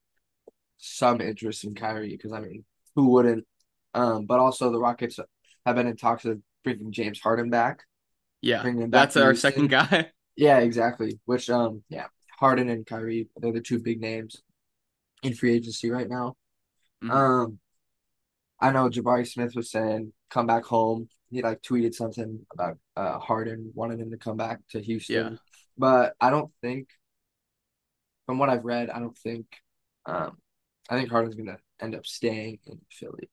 [0.78, 2.64] some interest in Kyrie because I mean,
[2.96, 3.46] who wouldn't?
[3.94, 5.20] Um, but also the Rockets
[5.66, 7.84] have been in talks of bringing James Harden back.
[8.42, 9.52] yeah, back that's our Houston.
[9.52, 10.12] second guy.
[10.38, 11.20] Yeah, exactly.
[11.26, 12.08] Which um, yeah,
[12.40, 14.42] Harden and Kyrie they're the two big names
[15.24, 16.36] in free agency right now.
[17.04, 17.12] Mhm.
[17.12, 17.60] Um,
[18.60, 21.10] I know Jabari Smith was saying come back home.
[21.30, 25.16] He like tweeted something about uh Harden wanting him to come back to Houston.
[25.16, 25.38] Yeah.
[25.78, 26.88] But I don't think,
[28.26, 29.46] from what I've read, I don't think,
[30.06, 30.38] um,
[30.90, 33.30] I think Harden's gonna end up staying in Philly.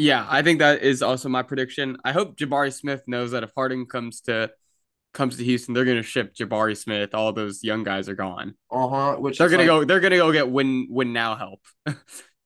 [0.00, 1.96] Yeah, I think that is also my prediction.
[2.04, 4.50] I hope Jabari Smith knows that if Harden comes to
[5.12, 7.14] comes to Houston, they're gonna ship Jabari Smith.
[7.14, 8.54] All those young guys are gone.
[8.70, 9.16] Uh huh.
[9.16, 9.84] Which They're gonna like- go.
[9.84, 11.60] They're gonna go get win win now help.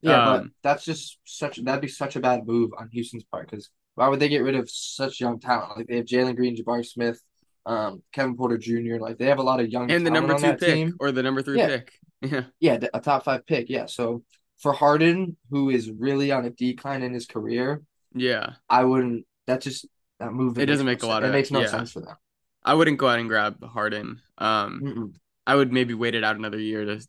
[0.02, 3.50] Yeah, but um, that's just such that'd be such a bad move on Houston's part
[3.50, 5.78] because why would they get rid of such young talent?
[5.78, 7.22] Like they have Jalen Green, Jabari Smith,
[7.64, 8.96] um, Kevin Porter Jr.
[9.00, 9.92] Like they have a lot of young talent.
[9.92, 10.94] and the number two pick team.
[11.00, 11.68] or the number three Yeah.
[11.68, 11.92] pick.
[12.20, 13.70] Yeah, Yeah, a top five pick.
[13.70, 14.22] Yeah, so
[14.58, 17.82] for Harden, who is really on a decline in his career,
[18.14, 18.54] yeah.
[18.68, 19.26] I wouldn't.
[19.46, 19.86] That just
[20.20, 20.58] that move.
[20.58, 21.24] It doesn't make a lot sense.
[21.24, 21.66] of- It makes no yeah.
[21.66, 22.16] sense for them.
[22.62, 24.20] I wouldn't go out and grab Harden.
[24.38, 25.14] Um, Mm-mm.
[25.46, 27.06] I would maybe wait it out another year to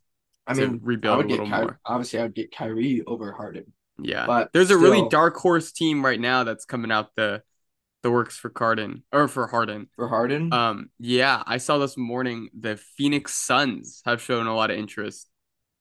[0.47, 1.79] I to mean, rebuild I would a get little Kyrie, more.
[1.86, 3.71] obviously I would get Kyrie over Harden.
[3.97, 7.41] Yeah, But there's a really dark horse team right now that's coming out the
[8.03, 9.88] the works for Carden or for Harden.
[9.95, 14.69] For Harden, Um, yeah, I saw this morning the Phoenix Suns have shown a lot
[14.69, 15.29] of interest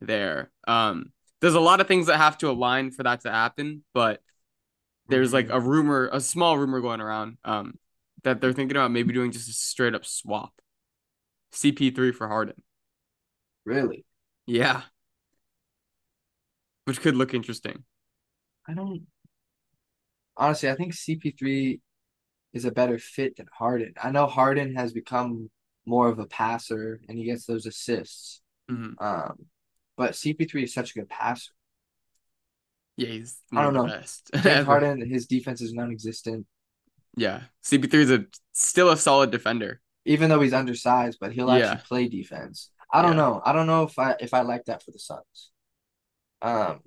[0.00, 0.50] there.
[0.68, 1.12] Um,
[1.44, 4.22] there's a lot of things that have to align for that to happen, but
[5.09, 5.50] there's like Mm-hmm.
[5.50, 7.78] a rumor, a small rumor going around, um,
[8.24, 10.52] that they're thinking about maybe doing just a straight up swap.
[11.52, 12.62] CP3 for Harden.
[13.64, 14.04] really,
[14.46, 14.85] Yeah.
[16.87, 17.85] Which could look interesting.
[18.68, 19.07] I don't.
[20.37, 21.80] Honestly, I think CP3
[22.52, 23.94] is a better fit than Harden.
[24.02, 25.50] I know Harden has become
[25.87, 28.40] more of a passer and he gets those assists.
[28.68, 28.98] Mhm.
[28.98, 29.46] Um,
[29.96, 31.52] but CP3 is such a good passer.
[32.96, 33.87] Yeah, he's I don't know.
[33.87, 34.30] best.
[34.42, 34.66] James.
[34.66, 36.46] Harden, his defense is non-existent.
[37.16, 37.42] Yeah.
[37.64, 39.80] CP3 is a still a solid defender.
[40.07, 41.70] even though he's undersized, but he'll Yeah.
[41.72, 42.70] actually play defense.
[42.92, 43.16] I don't Yeah.
[43.16, 43.42] know.
[43.44, 45.50] I don't know if I if I like that for the Suns.
[46.42, 46.83] Um,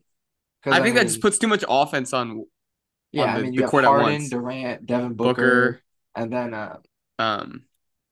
[0.63, 2.45] 'cause, I think that just puts too much offense on
[3.11, 3.23] yeah.
[3.23, 4.29] on I mean, you have Harden.
[4.29, 5.81] Durant, Devin Booker, Booker.
[6.15, 6.79] and then uh,
[7.19, 7.65] Um,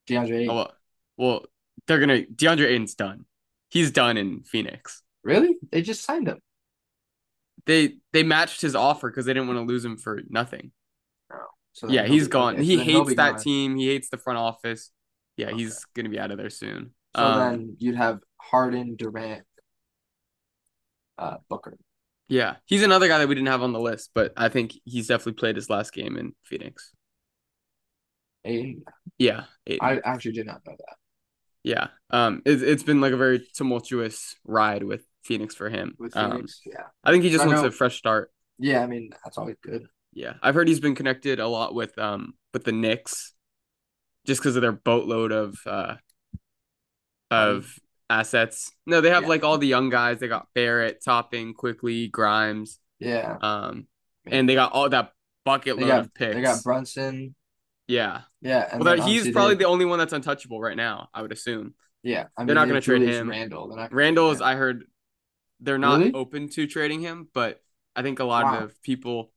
[0.08, 0.40] DeAndre.
[0.42, 0.50] Ayton.
[0.50, 0.76] oh, well,
[1.18, 1.46] well,
[1.88, 3.26] they're gonna DeAndre Ayton's done.
[3.70, 5.02] He's done in Phoenix.
[5.24, 5.58] Really?
[5.72, 6.40] They just signed him.
[7.66, 10.72] They they matched his offer because they didn't want to lose him for nothing.
[11.34, 11.38] Oh,
[11.74, 12.58] So Yeah, he's gone.
[12.58, 13.40] he hates that gone.
[13.42, 13.76] team.
[13.76, 14.92] He hates the front office.
[15.38, 15.58] Yeah, Okay.
[15.58, 16.94] he's gonna be out of there soon.
[17.16, 19.46] So Um, then you'd have Harden, Durant,
[21.18, 21.78] uh, Booker.
[22.28, 25.08] yeah, he's another guy that we didn't have on the list, but I think he's
[25.08, 26.94] definitely played his last game in Phoenix.
[28.44, 28.84] Ayton.
[29.18, 29.88] Yeah, Ayton.
[29.88, 30.96] I actually did not know that.
[31.66, 31.88] Yeah.
[32.12, 35.96] Um, it's it's been like a very tumultuous ride with Phoenix for him.
[35.98, 38.32] With Um, yeah, I think he just I wants know- a fresh start.
[38.60, 38.82] yeah.
[38.84, 39.88] I mean, that's always good.
[40.14, 43.34] Yeah, I've heard he's been connected a lot with um with the Knicks,
[44.26, 45.96] just because of their boatload of uh
[47.32, 47.74] of
[48.10, 48.72] assets.
[48.86, 49.30] No, they have Yeah.
[49.30, 50.20] like all the young guys.
[50.20, 53.88] They got Barrett, Toppin, Quickley, Grimes, Yeah, um,
[54.26, 55.12] and they got all that
[55.44, 56.36] bucket they load got of picks.
[56.36, 57.36] they got Brunson.
[57.88, 61.10] Yeah, Yeah, and well, he's probably the only one that's untouchable right now.
[61.14, 61.76] I would assume.
[62.04, 63.30] Yeah, I They're not gonna trade him.
[63.30, 63.68] Randle.
[63.68, 64.42] They're not gonna Randle is.
[64.42, 64.86] I heard,
[65.60, 66.14] they're not Really?
[66.14, 67.62] open to trading him, but
[67.96, 68.64] I think a lot Wow.
[68.66, 69.32] of people,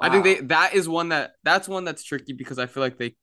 [0.00, 2.98] I think they that is one that that's one that's tricky because I feel like
[2.98, 3.16] they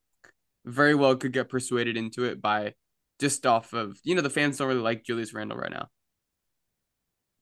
[0.65, 2.75] very well could get persuaded into it by
[3.19, 5.89] just off of you know the fans don't really like Julius Randle right now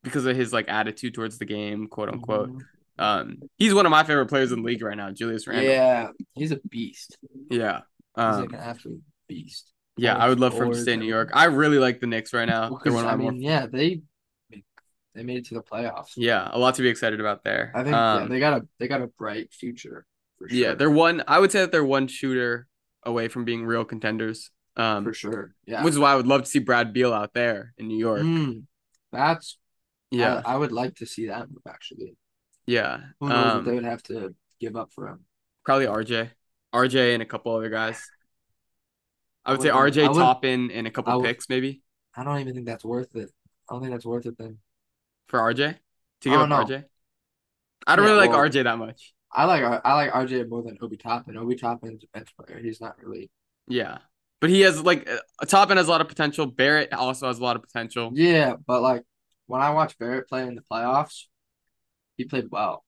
[0.04, 2.52] because of his like attitude towards the game, quote unquote.
[2.52, 2.66] Mhm.
[3.00, 5.72] Um, he's one of my favorite players in the league right now, Julius Randle.
[5.74, 7.18] Yeah, he's a beast.
[7.50, 7.82] yeah.
[8.16, 9.72] He's Um, like an absolute beast.
[9.98, 11.32] Yeah, I would love for him to stay in New York.
[11.34, 12.70] I really like the Knicks right now.
[12.70, 14.02] Well, They're 'cause, one of I my more mean, yeah, they
[15.16, 16.12] they made it to the playoffs.
[16.16, 17.72] Yeah, a lot to be excited about there.
[17.76, 20.06] I think yeah, Um, they got a they got a bright future
[20.38, 20.58] for sure.
[20.58, 21.24] yeah, they're one.
[21.28, 22.68] I would say that they're one shooter
[23.04, 24.52] away from being real contenders.
[24.78, 25.56] Um, for sure.
[25.66, 25.84] Yeah.
[25.84, 28.22] which is why I would love to see Brad Beal out there in New York.
[28.22, 28.64] Mm,
[29.12, 29.58] that's
[30.12, 32.16] Yeah, I, I would like to see that move actually.
[32.70, 33.00] Yeah.
[33.20, 35.26] Who knows what Um, they would have to give up for him?
[35.66, 36.32] probably RJ,
[36.74, 38.02] RJ, and a couple other guys.
[39.46, 41.82] I I would say RJ I would- Toppin and a couple I would- picks maybe
[42.16, 43.30] I don't even think that's worth it.
[43.70, 44.60] I don't think that's worth it then.
[45.28, 45.78] for RJ
[46.22, 46.64] to give up know.
[46.64, 46.86] RJ.
[47.88, 49.14] I don't Yeah, really like well- RJ that much.
[49.32, 51.38] I like I like RJ more than Obi Toppin.
[51.38, 52.60] Obi Toppin's a bench player.
[52.60, 53.30] He's not really.
[53.68, 54.00] Yeah,
[54.42, 56.48] but he has like uh, Toppin has a lot of potential.
[56.48, 58.10] Barrett also has a lot of potential.
[58.16, 59.04] Yeah, but like
[59.46, 61.26] when I watch Barrett play in the playoffs,
[62.20, 62.84] he played well.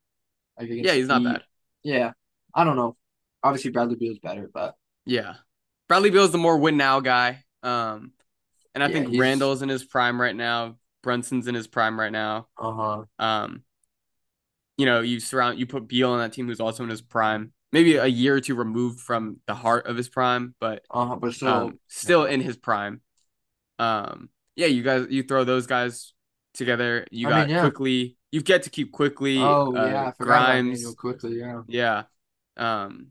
[0.59, 1.43] Like Yeah, he's not bad.
[1.83, 2.11] Yeah,
[2.53, 2.95] I don't know.
[3.41, 5.35] Obviously, Bradley Beal's better, but Yeah.
[5.87, 7.43] Bradley Beal's the more win now guy.
[7.63, 8.11] Um,
[8.75, 10.77] and I Yeah, think he's- Randle's in his prime right now.
[11.01, 12.47] Brunson's in his prime right now.
[12.57, 13.03] uh huh.
[13.17, 13.63] Um,
[14.77, 17.53] you know, you surround you put Beal on that team who's also in his prime,
[17.71, 21.15] maybe a year or two removed from the heart of his prime, but Uh huh.
[21.15, 23.01] But still, um, still in his prime.
[23.79, 26.13] Um, yeah, you guys, you throw those guys
[26.53, 27.07] together.
[27.11, 27.61] You I got mean, yeah.
[27.61, 28.17] Quickley.
[28.31, 29.37] You get to keep Quickley.
[29.39, 30.95] oh uh, yeah, I forgot about Grimes.
[30.95, 31.39] Quickley.
[31.39, 32.03] Yeah, Yeah.
[32.57, 33.07] Um,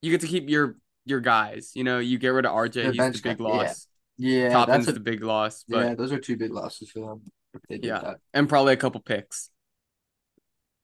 [0.00, 1.72] you get to keep your your guys.
[1.74, 2.74] You know, you get rid of RJ.
[2.74, 3.86] Their He's the big guy, loss.
[4.16, 5.94] yeah, Toppin's that's a the big loss, but yeah.
[5.94, 7.32] Those are two big losses for them.
[7.68, 8.00] Yeah.
[8.00, 8.16] that.
[8.32, 9.50] and probably a couple picks.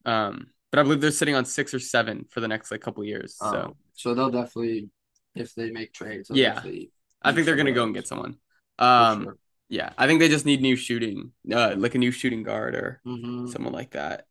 [0.04, 3.04] Um, but I believe they're sitting on six or seven for the next like couple
[3.04, 3.36] years.
[3.38, 4.90] So Um, so they'll definitely,
[5.34, 6.62] if they make trades, Yeah.
[7.22, 8.36] I think they're gonna go and get someone.
[8.78, 9.36] Um, sure.
[9.68, 13.00] Yeah, I think they just need new shooting, uh, like a new shooting guard or
[13.06, 13.48] Mhm.
[13.52, 14.26] someone like that.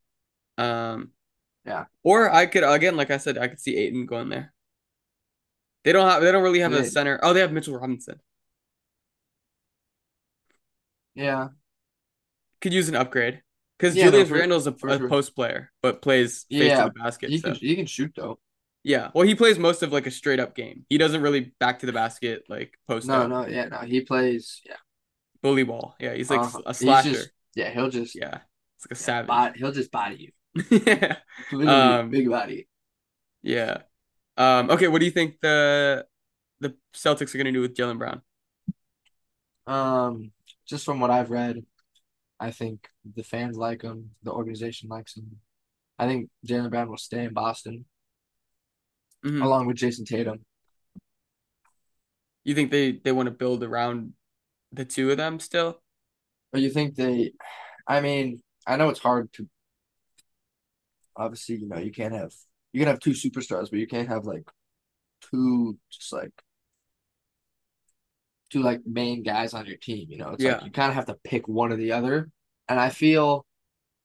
[0.58, 1.14] Um,
[1.66, 1.86] Yeah.
[2.04, 4.54] Or I could again, like I said, I could see Ayton going there.
[5.84, 6.22] They don't have.
[6.22, 7.20] They don't really have a center.
[7.24, 8.22] Oh, they have Mitchell Robinson.
[11.16, 11.50] Yeah,
[12.62, 13.42] Could use an upgrade
[13.78, 15.10] because Yeah, no, Julius for- Randle's a, a sure.
[15.10, 17.30] post player, but plays face Yeah, to the basket.
[17.30, 17.52] he so.
[17.52, 18.40] can he can shoot though.
[18.84, 20.86] Yeah, well, he plays most of like a straight up game.
[20.90, 23.80] He doesn't really back to the basket like post No, up no, yeah, no.
[23.80, 24.62] He plays.
[24.66, 24.78] Yeah,
[25.42, 25.96] bully ball.
[26.00, 26.62] Yeah, he's like uh-huh.
[26.66, 27.12] a slasher.
[27.12, 28.40] just- yeah, he'll just yeah,
[28.76, 29.58] it's like a yeah, savage.
[29.58, 30.64] he'll just body you.
[30.86, 31.18] yeah,
[31.52, 32.68] Literally, Um, big body.
[33.42, 33.82] yeah.
[34.38, 34.70] Um.
[34.70, 36.06] Okay, what do you think the
[36.60, 38.22] the Celtics are gonna do with Jaylen Brown?
[39.66, 40.32] Um,
[40.68, 41.66] just from what I've read,
[42.40, 44.12] I think the fans like him.
[44.24, 45.38] The organization likes him.
[46.00, 47.86] I think Jaylen Brown will stay in Boston
[49.26, 49.42] Mhm.
[49.44, 50.46] along with Jayson Tatum.
[52.44, 54.14] You think they they want to build around
[54.72, 55.82] the two of them still?
[56.52, 57.34] But you think they?
[57.88, 59.48] I mean, I know it's hard to.
[61.16, 62.32] Obviously, you know you can't have
[62.74, 64.48] you can have two superstars, but you can't have like
[65.22, 66.32] two just like
[68.50, 70.08] two like main guys on your team.
[70.10, 70.56] You know, it's Yeah.
[70.56, 72.30] like you kind of have to pick one or the other.
[72.70, 73.46] And I feel,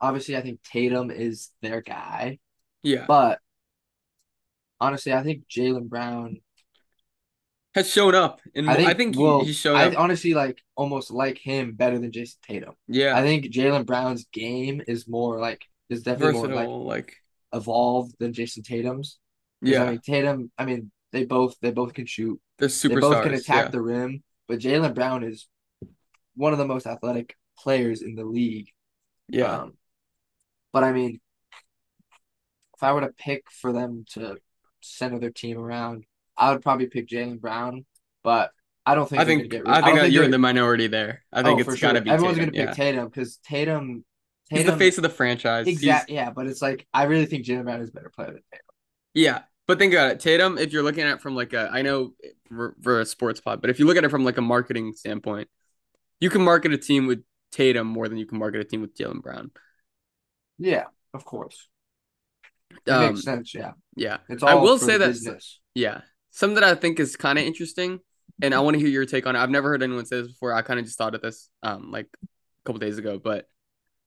[0.01, 2.39] obviously, I think Tatum is their guy,
[2.83, 3.41] Yeah, but
[4.81, 6.41] honestly, I think Jaylen Brown.
[7.75, 9.99] Has shown up, and I I think, think, he, well, he's shown I up.
[9.99, 12.75] honestly like almost like him better than Jayson Tatum.
[12.87, 16.69] yeah, I think Jaylen Brown's game is more like is definitely more like.
[16.69, 17.17] Like,
[17.53, 19.19] evolved than Jayson Tatum's.
[19.61, 20.51] yeah, I mean Tatum.
[20.57, 22.41] I mean they both they both can shoot.
[22.59, 22.97] they're super.
[22.97, 23.71] They both can attack yeah.
[23.71, 24.23] the rim.
[24.49, 25.49] But Jaylen Brown is
[26.35, 28.69] one of the most athletic players in the league.
[29.29, 29.61] yeah.
[29.63, 29.75] Um,
[30.73, 31.21] but I mean,
[32.75, 34.39] if I were to pick for them to
[34.81, 36.05] center their team around,
[36.37, 37.85] I would probably pick Jaylen Brown.
[38.25, 38.51] But
[38.87, 40.87] I don't think I think get I rid- think, don't you're they're- in the minority
[40.87, 41.25] there.
[41.33, 42.05] I think oh, it's got to sure.
[42.05, 42.53] be Everyone's Tatum.
[42.55, 42.71] gonna yeah.
[42.71, 44.05] pick Tatum because Tatum.
[44.51, 45.67] He's the face of the franchise.
[45.67, 46.15] Exactly.
[46.15, 48.67] Yeah, but it's like I really think Jaylen Brown is a better player than Tatum.
[49.15, 50.21] Yeah, but think about it.
[50.21, 52.15] Tatum, if you're looking at it from like a, I know
[52.49, 54.93] for, for a sports pod, but if you look at it from like a marketing
[54.93, 55.49] standpoint,
[56.21, 58.95] you can market a team with Tatum more than you can market a team with
[58.95, 59.53] Jaylen Brown.
[60.59, 61.69] Yeah, of course.
[62.87, 63.55] It Um, makes sense.
[63.55, 65.61] Yeah, yeah, it's all I will say that- business.
[65.75, 66.03] yeah.
[66.33, 68.01] Something that I think is kind of interesting,
[68.41, 69.39] and I want to hear your take on it.
[69.39, 70.53] I've never heard anyone say this before.
[70.53, 72.27] I kind of just thought of this, um, like a
[72.65, 73.47] couple days ago, but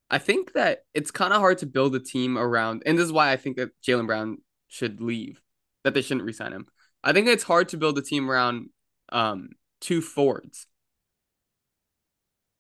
[0.10, 3.12] I think that it's kind of hard to build a team around, and this is
[3.12, 5.42] why I think that Jaylen Brown should leave,
[5.84, 6.66] that they shouldn't resign him.
[7.04, 8.70] I think it's hard to build a team around
[9.12, 10.68] um two forwards.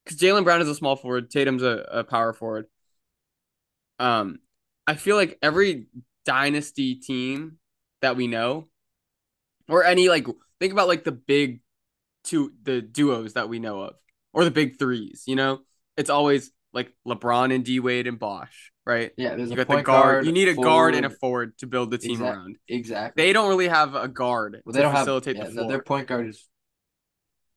[0.03, 2.67] Because Jaylen Brown is a small forward, Tatum's a, a power forward.
[3.97, 4.39] Um,
[4.85, 5.87] I feel like every
[6.25, 7.57] dynasty team
[8.01, 8.67] that we know,
[9.69, 10.27] or any like
[10.59, 11.61] think about like the big
[12.23, 13.95] two the duos that we know of,
[14.33, 15.59] or the big threes, you know,
[15.97, 19.11] it's always like LeBron and D Wade and Bosh, right?
[19.17, 20.25] Yeah, there's You got the point guard.
[20.25, 21.19] You need a guard and a forward.
[21.19, 22.55] forward to build the team Exact- around.
[22.67, 23.23] Exactly.
[23.23, 25.67] They don't really have a guard well, to they don't have facilitate yeah, the no,
[25.69, 26.47] their point guard is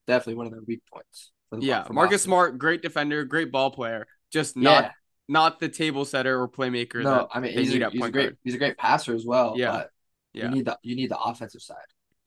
[0.07, 1.33] definitely one of their weak points.
[1.51, 2.23] the- Yeah, Marcus.
[2.23, 4.90] Smart, great defender, great ball player, just not Yeah,
[5.29, 8.38] not the table setter or playmaker no, I mean he's a, he's a great guard.
[8.44, 9.55] he's a great passer as well.
[9.57, 9.90] Yeah, but
[10.33, 10.44] yeah.
[10.44, 11.77] you need the you need the offensive side.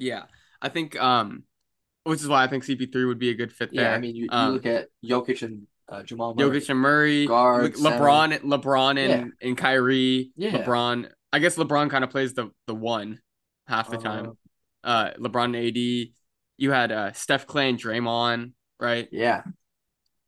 [0.02, 0.24] Yeah,
[0.62, 1.44] I think um,
[2.04, 3.84] which is why I think CP3 would be a good fit there.
[3.86, 6.60] Yeah, I mean you, you Um, look at Jokic and uh, Jamal Murray.
[6.60, 10.32] Jokic and Murray, Guard, Le- LeBron, LeBron and and Kyrie.
[10.36, 10.52] Yeah.
[10.64, 11.10] LeBron.
[11.32, 13.20] I guess LeBron kind of plays the the one
[13.68, 14.38] half the time.
[14.84, 16.14] Uh, LeBron and AD.
[16.58, 19.08] You had uh Steph Clay and Draymond, right?
[19.12, 19.44] Yeah,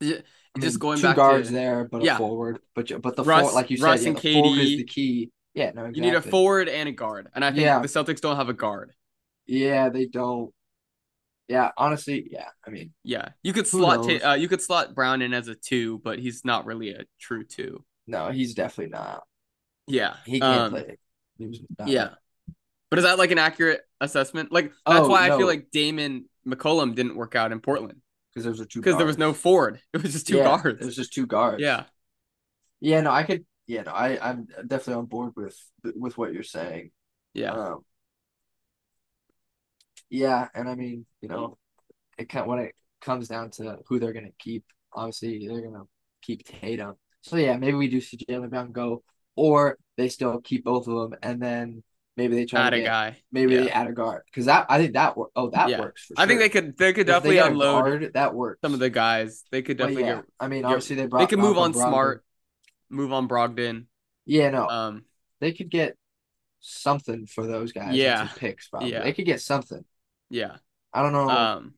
[0.02, 0.22] Ju-
[0.56, 2.16] I Just mean, going two back guards to there, but Yeah.
[2.16, 2.60] a forward.
[2.76, 4.84] But but the Russ- forward, like you Russ said, yeah, and the forward is the
[4.86, 5.32] key.
[5.56, 5.96] Yeah, no, exactly.
[5.96, 7.80] you need a forward and a guard, and I think Yeah.
[7.80, 8.92] the Celtics don't have a guard.
[9.46, 10.54] Yeah, they don't.
[11.48, 12.50] Yeah, honestly, yeah.
[12.66, 14.04] I mean, Yeah, you could slot?
[14.04, 17.04] Ta- uh, you could slot Brown in as a two, but he's not really a
[17.20, 17.84] true two.
[18.08, 19.24] no, he's definitely not.
[19.88, 20.98] Yeah, He can't um, play.
[21.38, 22.10] He Yeah.
[22.90, 24.52] But is that like an accurate assessment?
[24.52, 28.02] Like that's Oh, why I feel like Damon McCollum didn't work out in Portland
[28.34, 28.80] because there was a two.
[28.82, 29.82] because there was no forward.
[29.94, 30.82] It was just two Yeah, guards.
[30.82, 31.64] It was just two guards.
[31.64, 31.86] yeah.
[32.80, 33.46] Yeah, no, I could.
[33.68, 35.58] Yeah, no, I I'm definitely on board with
[35.96, 36.92] with what you're saying.
[37.34, 37.52] Yeah.
[37.52, 37.86] Um,
[40.14, 41.58] yeah, and I mean, you know,
[42.20, 45.86] it kind when it comes down to who they're gonna keep, obviously they're gonna
[46.22, 46.96] keep Tatum.
[47.22, 49.04] So yeah, maybe we do see Jaylen Brown go,
[49.36, 51.84] or they still keep both of them, and then
[52.16, 53.18] maybe they try to Add to a guy.
[53.32, 55.16] maybe they add a guard because that I think that.
[55.36, 55.80] Oh, that Yeah.
[55.80, 56.06] works.
[56.06, 58.62] For I think they could they could they definitely get unload guard, that works.
[58.62, 59.44] some of the guys.
[59.52, 61.22] They could definitely yeah, get I mean, get- obviously they brought.
[61.22, 61.90] they could move on Brogdon.
[61.90, 62.26] smart,
[62.90, 63.86] move on Brogdon.
[64.26, 65.06] Yeah, no, Um
[65.40, 65.98] they could get
[66.60, 67.96] something for those guys.
[67.96, 68.30] Yeah.
[68.38, 68.70] picks.
[68.70, 69.04] Probably Yeah.
[69.04, 69.84] they could get something.
[70.34, 70.58] Yeah.
[70.94, 71.30] I don't know.
[71.30, 71.76] Um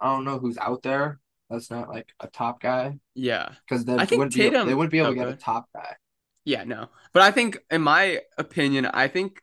[0.00, 1.20] I don't know who's out there.
[1.50, 3.50] That's not like a top guy yeah.
[3.68, 5.68] because they I think wouldn't be Tatum- they wouldn't be able to get a top
[5.74, 5.96] guy.
[6.44, 6.88] Yeah, no.
[7.12, 9.40] But I think in my opinion, I think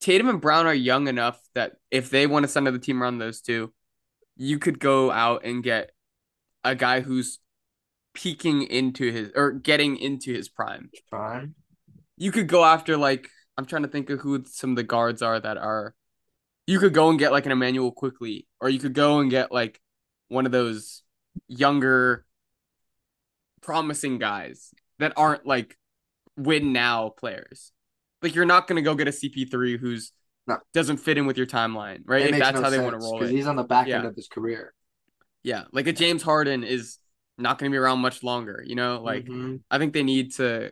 [0.00, 3.18] Tatum and Brown are young enough that if they want to send the team around
[3.18, 3.72] those two,
[4.36, 5.90] you could go out and get
[6.62, 7.38] a guy who's
[8.14, 10.90] peaking into his or getting into his prime.
[11.08, 11.54] Prime.
[12.16, 15.22] You could go after like I'm trying to think of who some of the guards
[15.22, 15.94] are that are
[16.70, 19.50] you could go and get like an Immanuel Quickley, or you could go and get
[19.50, 19.80] like
[20.28, 21.02] one of those
[21.48, 22.24] younger
[23.60, 25.76] promising guys that aren't like
[26.36, 27.72] win now players.
[28.22, 30.12] Like you're not gonna go get a CP3 who's
[30.46, 30.58] No.
[30.72, 32.22] doesn't fit in with your timeline, right?
[32.22, 33.34] It If that's no how they want to roll roll 'cause it.
[33.34, 34.72] he's on the back end of his career.
[35.42, 36.98] Yeah, like a James Harden is
[37.36, 38.62] not gonna be around much longer.
[38.64, 39.62] You know, like Mhm.
[39.70, 40.70] I think they need to,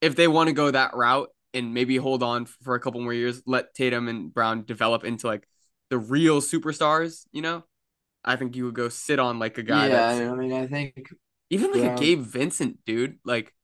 [0.00, 3.14] if they want to go that route and maybe hold on for a couple more
[3.14, 5.46] years, let Tatum and Brown develop into like
[5.90, 7.26] the real superstars.
[7.32, 7.64] You know,
[8.24, 11.10] I think you would go sit on like a guy yeah, I mean, I think
[11.50, 13.18] even like Brown- a Gabe Vincent, dude.
[13.24, 13.54] Like,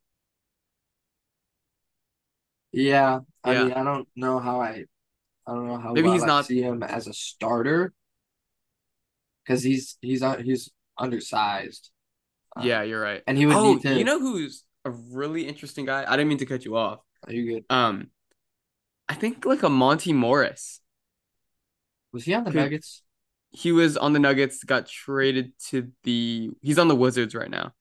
[2.72, 3.20] yeah.
[3.44, 3.64] I Yeah.
[3.64, 4.85] mean, I don't know how I,
[5.46, 7.92] I don't know how Maybe well he's I not- see him as a starter
[9.44, 11.90] because he's he's un- he's undersized.
[12.57, 13.22] Uh, yeah, you're right.
[13.26, 13.98] and he would oh, need to.
[13.98, 16.05] you know who's a really interesting guy?
[16.07, 17.00] I didn't mean to cut you off.
[17.26, 17.64] Are you good?
[17.70, 18.09] Um,
[19.09, 20.80] I think like a Monte Morris.
[22.12, 23.02] Was he on the Nuggets?
[23.52, 26.50] He was on the Nuggets, got traded to the.
[26.62, 27.72] He's on the Wizards right now.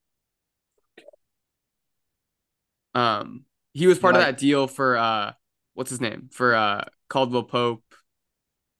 [2.94, 5.32] Um, he was part of that deal for uh,
[5.74, 7.84] what's his name for uh Caldwell Pope,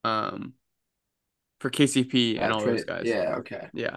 [0.04, 0.54] um,
[1.60, 3.02] for KCP and all trade- those guys.
[3.06, 3.36] Yeah.
[3.38, 3.68] Okay.
[3.72, 3.96] yeah.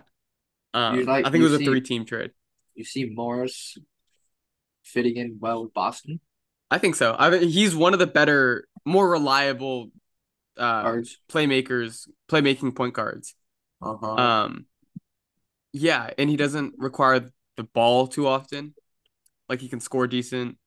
[0.73, 2.31] Um, like- I think it was a three-team trade.
[2.75, 3.77] You see Morris
[4.83, 6.19] fitting in well with Boston
[6.73, 7.15] I think so.
[7.19, 9.91] I think he's one of the better, more reliable
[10.57, 10.83] uh
[11.29, 13.35] playmakers, playmaking point guards.
[13.79, 14.15] Uh-huh.
[14.15, 14.65] Um,
[15.71, 18.73] yeah, and he doesn't require the ball too often.
[19.47, 20.57] Like he can score decent.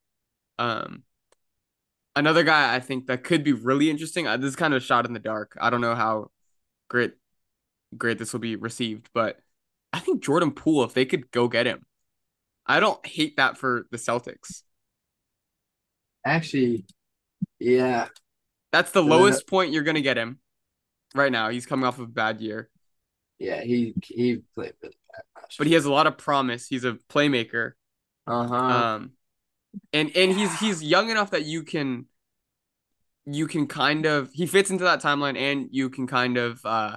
[0.61, 1.03] Um,
[2.15, 4.29] another guy I think that could be really interesting.
[4.29, 5.59] Uh, this is kind of a shot in the dark.
[5.61, 6.31] I don't know how
[6.89, 7.15] great,
[7.97, 9.41] great this will be received, but
[9.93, 11.85] I think Jordan Poole, if they could go get him,
[12.65, 14.63] I don't hate that for the Celtics.
[16.27, 16.87] Actually,
[17.61, 18.09] yeah.
[18.73, 20.41] That's the Uh, lowest point you're gonna get him
[21.15, 21.51] right now.
[21.51, 22.71] He's coming off of a bad year,
[23.39, 25.23] Yeah, he he played really bad
[25.59, 26.67] but he has a lot of promise.
[26.67, 27.73] He's a playmaker.
[28.27, 28.87] Uh-huh.
[28.87, 29.13] Um,
[29.93, 32.07] and and he's he's young enough that you can
[33.25, 36.97] you can kind of he fits into that timeline, and you can kind of uh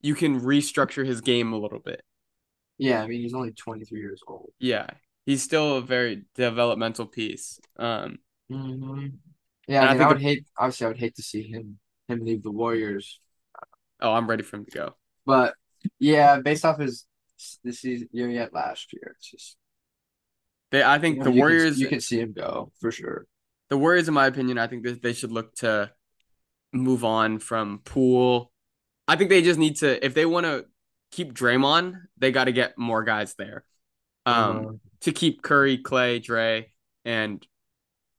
[0.00, 2.02] you can restructure his game a little bit.
[2.78, 4.52] yeah, I mean he's only 23 years old.
[4.58, 4.86] Yeah,
[5.26, 7.60] he's still a very developmental piece.
[7.78, 8.18] Um,
[8.50, 9.06] Mm-hmm.
[9.68, 11.78] Yeah, I I mean, think I would hate obviously I would hate to see him
[12.08, 13.20] him leave the Warriors.
[14.00, 14.94] oh, I'm ready for him to go.
[15.24, 15.54] But
[15.98, 17.06] yeah, based off his
[17.64, 19.56] this season year yet last year, it's just
[20.70, 22.90] They, I think you know, the you can- Warriors, you can see him go for
[22.90, 23.26] sure.
[23.70, 25.92] the Warriors, in my opinion, I think that they should look to
[26.72, 28.50] move on from Poole
[29.08, 30.66] I think they just need to if they want to
[31.10, 33.64] keep Draymond, they got to get more guys there.
[34.26, 34.72] Um, Uh,
[35.02, 36.70] to keep Curry, Clay, Dre,
[37.04, 37.44] and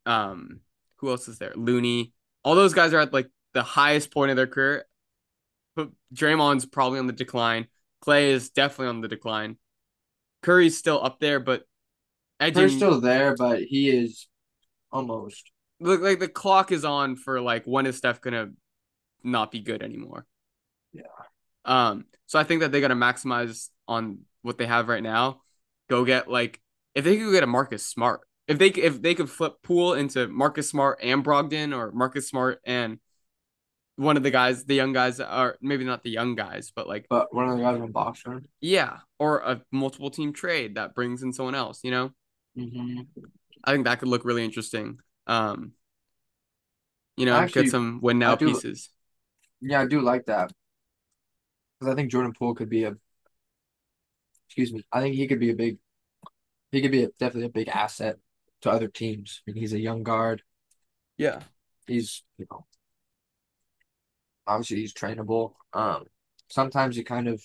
[0.05, 0.61] um,
[0.97, 1.53] who else is there?
[1.55, 2.13] Looney.
[2.43, 4.85] All those guys are at like the highest point of their career.
[5.75, 7.67] But Draymond's probably on the decline.
[8.01, 9.57] Clay is definitely on the decline.
[10.41, 11.63] Curry's still up there, but
[12.39, 14.27] edging Curry's still there, but he is
[14.91, 15.51] almost.
[15.79, 18.49] look like the clock is on for like when is Steph gonna
[19.23, 20.25] not be good anymore?
[20.91, 21.03] Yeah.
[21.65, 22.05] Um.
[22.27, 25.41] So I think that they got to maximize on what they have right now.
[25.89, 26.61] Go get like
[26.95, 30.27] if they could get a Marcus Smart, if they if they could flip Poole into
[30.27, 32.99] Marcus Smart and Brogdon or Marcus Smart and
[33.95, 37.05] one of the guys, the young guys, are maybe not the young guys, but like
[37.09, 38.47] But one of the guys on Boston.
[38.59, 41.79] yeah, or a multiple team trade that brings in someone else.
[41.83, 42.11] You know,
[42.57, 43.01] Mm-hmm.
[43.63, 44.99] I think that could look really interesting.
[45.27, 45.73] Um.
[47.15, 48.89] You know, Actually, get some win now do- pieces.
[49.61, 50.51] Yeah, I do like that
[51.79, 52.95] because I think Jordan Poole could be a.
[54.47, 54.83] Excuse me.
[54.91, 55.77] I think he could be a big.
[56.73, 58.17] He could be a, definitely a big asset
[58.61, 59.43] to other teams.
[59.47, 60.41] I mean, he's a young guard.
[61.17, 61.41] Yeah.
[61.85, 62.65] He's you know.
[64.47, 65.53] Obviously, he's trainable.
[65.71, 66.05] Um,
[66.49, 67.41] sometimes he kind of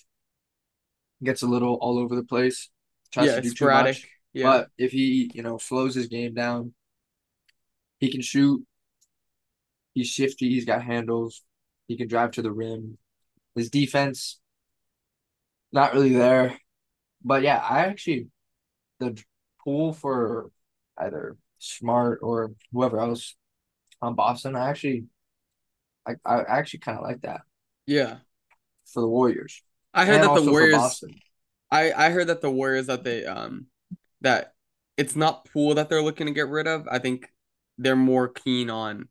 [1.23, 2.69] gets a little all over the place.
[3.11, 3.95] Tries yeah, to do sporadic.
[3.95, 4.09] too much.
[4.33, 4.43] Yeah.
[4.43, 6.73] But if he, you know, slows his game down,
[7.99, 8.65] he can shoot.
[9.93, 10.49] He's shifty.
[10.49, 11.43] He's got handles.
[11.87, 12.97] He can drive to the rim.
[13.55, 14.39] His defense,
[15.71, 16.57] not really there.
[17.23, 18.27] But yeah, I actually,
[18.99, 19.21] the
[19.63, 20.51] Poole for
[20.97, 23.35] either Smart or whoever else
[24.01, 25.05] on Boston, I actually,
[26.07, 27.41] I, I actually kind of like that
[27.85, 28.17] yeah.
[28.85, 29.61] for the Warriors.
[29.93, 31.03] I heard And that the Warriors
[31.71, 33.65] I I heard that the Warriors that they um
[34.21, 34.53] that
[34.97, 36.87] it's not Poole that they're looking to get rid of.
[36.89, 37.31] I think
[37.77, 39.09] they're more keen on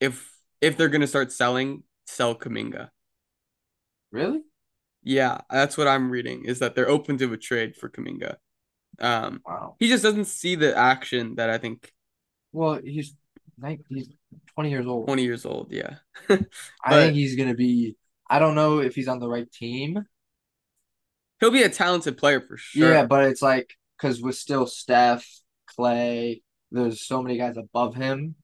[0.00, 0.30] if
[0.60, 2.90] if they're gonna start selling, sell Kuminga.
[4.10, 4.42] Really?
[5.02, 8.36] Yeah, that's what I'm reading is that they're open to a trade for Kuminga.
[9.00, 9.76] Um, Wow.
[9.78, 11.92] he just doesn't see the action that I think
[12.52, 13.14] Well, he's
[13.88, 14.08] he's
[14.54, 15.06] 20 years old.
[15.06, 15.72] 20 years old.
[15.72, 15.96] Yeah,
[16.28, 17.96] I think he's gonna be.
[18.28, 20.04] I don't know if he's on the right team.
[21.40, 22.92] he'll be a talented player for sure.
[22.92, 25.26] Yeah, but it's like because with still Steph,
[25.66, 28.34] Clay, there's so many guys above him.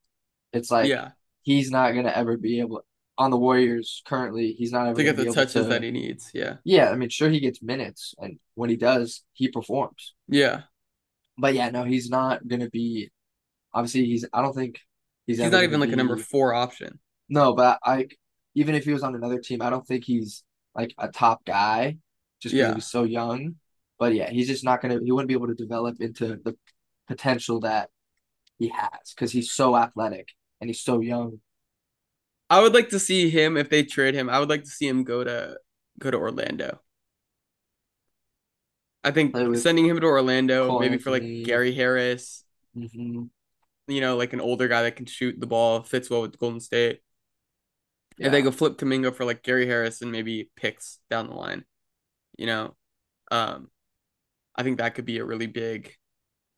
[0.52, 1.10] It's like yeah,
[1.42, 2.84] he's not gonna ever be able
[3.16, 4.52] on the Warriors currently.
[4.52, 6.30] He's not able to get the touches to- that he needs.
[6.34, 10.14] Yeah, Yeah, I mean, sure he gets minutes, and when he does, he performs.
[10.28, 10.62] yeah.
[11.36, 13.10] But yeah, no, he's not gonna be.
[13.72, 14.24] Obviously, he's.
[14.32, 14.78] I don't think
[15.26, 15.38] he's.
[15.38, 17.00] He's not even like a number four option.
[17.28, 18.06] No, but I
[18.54, 20.44] even if he was on another team, I don't think he's
[20.76, 21.96] like a top guy
[22.40, 22.74] just because Yeah.
[22.74, 23.56] he's so young.
[23.98, 26.56] But yeah, he's just not gonna he wouldn't be able to develop into the
[27.08, 27.90] potential that
[28.60, 30.28] he has because he's so athletic
[30.60, 31.40] and he's so young.
[32.50, 34.28] I would like to see him if they trade him.
[34.28, 35.58] I would like to see him go to
[35.98, 36.80] go to Orlando.
[39.02, 41.22] I think sending him to Orlando, maybe for like.
[41.22, 43.24] Gary Harris, hmm
[43.86, 46.60] you know, like an older guy that can shoot the ball, fits well with Golden
[46.60, 47.00] State.
[48.18, 48.26] Yeah.
[48.26, 51.64] If they go flip Kuminga for like Gary Harris and maybe picks down the line,
[52.38, 52.76] you know,
[53.30, 53.70] um,
[54.56, 55.94] I think that could be a really big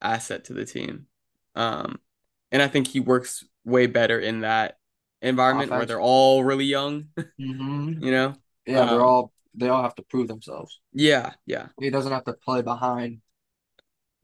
[0.01, 1.07] asset to the team.
[1.55, 1.99] Um,
[2.53, 4.77] and I think he works way better in that
[5.23, 7.09] environment where they're all really young,
[7.39, 8.37] hmm you know?
[8.67, 10.81] Yeah, they're Um, all they all have to prove themselves.
[10.93, 11.69] Yeah, yeah.
[11.81, 13.23] He doesn't have to play behind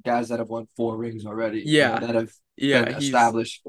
[0.04, 1.72] guys that have won four rings already.
[1.76, 1.88] you Yeah.
[1.88, 3.62] know, that have Yeah, established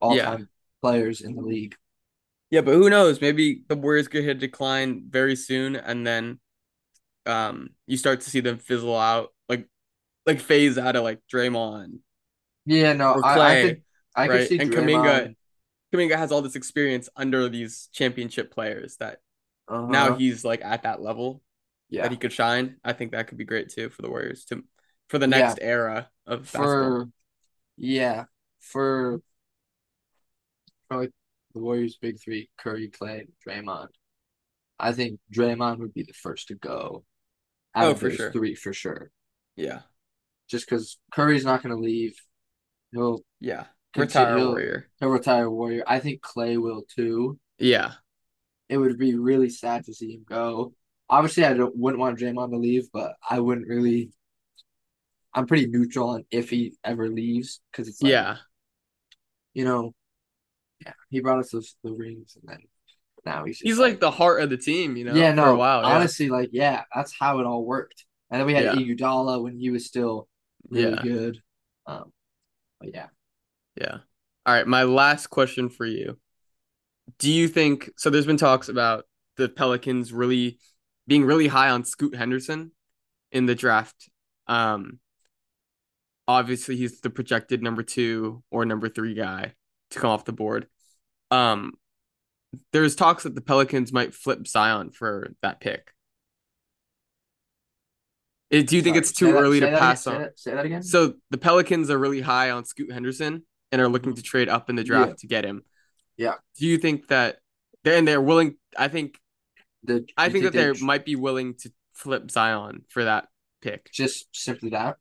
[0.00, 0.48] all time
[0.80, 1.76] players in the league.
[2.50, 3.20] yeah, but who knows?
[3.20, 6.40] Maybe the Warriors could hit a decline very soon, and then
[7.26, 9.68] um you start to see them fizzle out, like
[10.26, 12.00] like phase out of like Draymond,
[12.66, 13.82] Yeah, no, I, I could
[14.14, 14.72] I could see And Draymond.
[14.72, 15.34] Kuminga,
[15.92, 19.20] Kuminga has all this experience under these championship players that
[19.68, 21.42] uh now he's like at that level
[21.88, 22.76] yeah that he could shine.
[22.84, 24.64] I think that could be great too for the Warriors to
[25.08, 25.38] for the Yeah.
[25.38, 27.10] next era of basketball.
[27.76, 28.24] yeah
[28.60, 29.20] for
[30.88, 31.08] probably
[31.54, 33.88] the Warriors' big three: Curry, Clay, Draymond.
[34.78, 37.04] I think Draymond would be the first to go.
[37.74, 38.32] Out Oh, of for those sure.
[38.32, 39.10] three for sure.
[39.56, 39.80] Yeah,
[40.48, 42.16] Just because Curry's not going to leave,
[42.92, 43.64] he'll yeah.
[43.96, 44.88] Retire Warrior.
[45.00, 45.84] retire Warrior.
[45.86, 47.38] I think Clay will too.
[47.58, 47.92] Yeah,
[48.68, 50.74] It would be really sad to see him go.
[51.10, 54.10] Obviously, I don't, wouldn't want Draymond to leave, but I wouldn't really.
[55.34, 58.36] I'm pretty neutral on if he ever leaves because it's like, yeah.
[59.54, 59.94] you know,
[60.84, 62.58] yeah, he brought us those the rings, and then
[63.26, 65.14] now he's just He's like the heart of the team, you know.
[65.14, 65.82] yeah, for no, a while.
[65.82, 65.88] yeah.
[65.96, 68.04] honestly, like yeah, that's how it all worked.
[68.30, 68.74] And then we had Yeah.
[68.74, 70.28] Iguodala when he was still
[70.70, 71.02] really Yeah.
[71.02, 71.38] good.
[71.86, 72.12] Um,
[72.80, 73.06] but yeah,
[73.80, 73.98] Yeah.
[74.46, 74.66] All right.
[74.66, 76.18] My last question for you.
[77.18, 78.10] Do you think so?
[78.10, 79.04] There's been talks about
[79.36, 80.58] the Pelicans really
[81.06, 82.72] being really high on Scoot Henderson
[83.32, 84.08] in the draft.
[84.46, 84.98] Um,
[86.28, 89.54] obviously he's the projected number two or number three guy
[89.90, 90.66] to come off the board.
[91.30, 91.72] Um,
[92.72, 95.92] there's talks that the Pelicans might flip Zion for that pick.
[98.50, 100.20] Do you think it's too early say to pass again, on?
[100.20, 100.82] Say that, say that again.
[100.82, 103.42] So the Pelicans are really high on Scoot Henderson
[103.72, 105.14] and are looking to trade up in the draft Yeah.
[105.18, 105.62] to get him.
[106.16, 106.34] Yeah.
[106.56, 107.38] Do you think that
[107.84, 108.56] they're and they're willing?
[108.76, 109.18] I think
[109.84, 113.28] The- I you think that they might be willing to flip Zion for that
[113.60, 113.90] pick.
[113.92, 114.96] just simply that.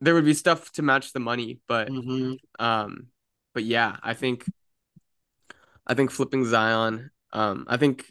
[0.00, 2.34] There would be stuff to match the money, but Mm-hmm.
[2.64, 3.08] um,
[3.54, 4.44] but yeah, I think
[5.86, 7.10] I think flipping Zion.
[7.32, 8.06] Um, I think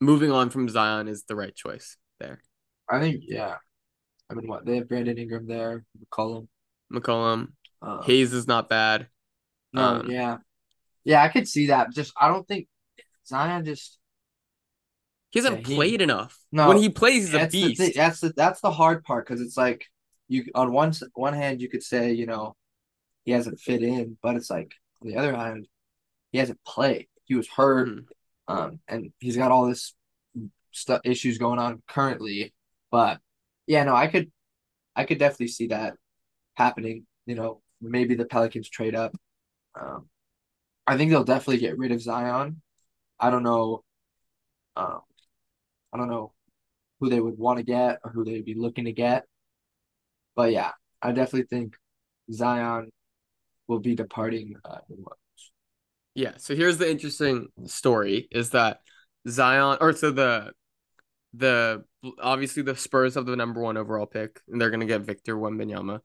[0.00, 2.42] moving on from Zion is the right choice there.
[2.88, 3.56] I think yeah.
[4.30, 6.48] I mean, what they have Brandon Ingram there, McCollum.
[6.92, 7.52] McCollum,
[7.82, 9.08] Uh, Hayes is not bad.
[9.72, 10.38] no, um, yeah,
[11.04, 11.92] yeah, I could see that.
[11.92, 12.68] Just I don't think
[13.26, 13.98] Zion just
[15.30, 16.38] He hasn't Yeah, he- played enough.
[16.52, 17.80] No, when he plays, he's a that's the beast.
[17.80, 17.92] thing.
[17.94, 19.86] That's the that's the hard part because it's like
[20.28, 22.56] you on one one hand you could say you know
[23.24, 24.72] he hasn't fit in, but it's like
[25.02, 25.66] on the other hand
[26.32, 27.08] he hasn't played.
[27.24, 28.04] He was hurt, Mhm.
[28.48, 29.94] um, and he's got all this
[30.72, 32.54] stuff issues going on currently.
[32.90, 33.20] But
[33.66, 34.30] yeah, no, I could
[34.94, 35.94] I could definitely see that
[36.54, 37.06] happening.
[37.26, 39.14] You know, maybe the Pelicans trade up.
[39.78, 40.08] Um,
[40.86, 42.62] I think they'll definitely get rid of Zion.
[43.18, 43.82] I don't know.
[44.76, 45.00] Um,
[45.92, 46.32] I don't know
[47.00, 49.24] who they would want to get or who they'd be looking to get.
[50.34, 50.72] But yeah,
[51.02, 51.76] I definitely think
[52.32, 52.90] Zion
[53.68, 54.54] will be departing.
[54.64, 54.78] Uh.
[56.14, 58.80] Yeah, so here's the interesting story is that
[59.28, 60.52] Zion or so the
[61.34, 61.84] the
[62.20, 66.00] obviously the Spurs have the number one overall pick and they're gonna get Victor Wembanyama.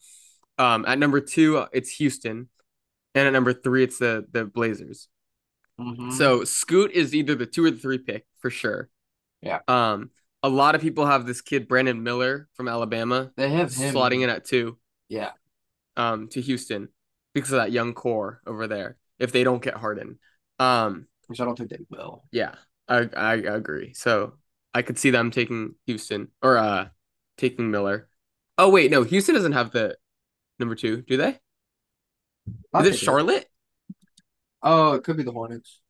[0.58, 2.50] Um at number two it's Houston
[3.16, 5.08] and at number three it's the the Blazers.
[5.80, 6.12] Mhm.
[6.14, 8.90] So Scoot is either the two or the three pick for sure.
[9.42, 9.60] Yeah.
[9.68, 10.12] Um
[10.44, 14.22] a lot of people have this kid Brandon Miller from Alabama they have him slotting
[14.24, 14.78] in at two
[15.10, 15.32] Yeah,
[15.98, 16.90] um to Houston
[17.34, 20.20] because of that young core over there if they don't get Harden.
[20.60, 22.24] Um which I don't think they will.
[22.32, 22.56] Yeah,
[22.88, 23.94] I I agree.
[23.94, 24.34] So
[24.74, 26.90] I could see them taking Houston or uh
[27.38, 28.10] taking Miller.
[28.58, 29.98] Oh wait, no, Houston doesn't have the
[30.62, 31.40] number two, do they?
[32.80, 32.96] Is it.
[32.96, 33.46] Charlotte?
[34.64, 35.82] Oh, it could be the Hornets.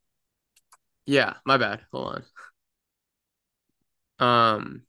[1.06, 1.82] Yeah, my bad.
[1.92, 2.24] Hold
[4.20, 4.56] on.
[4.56, 4.82] Um,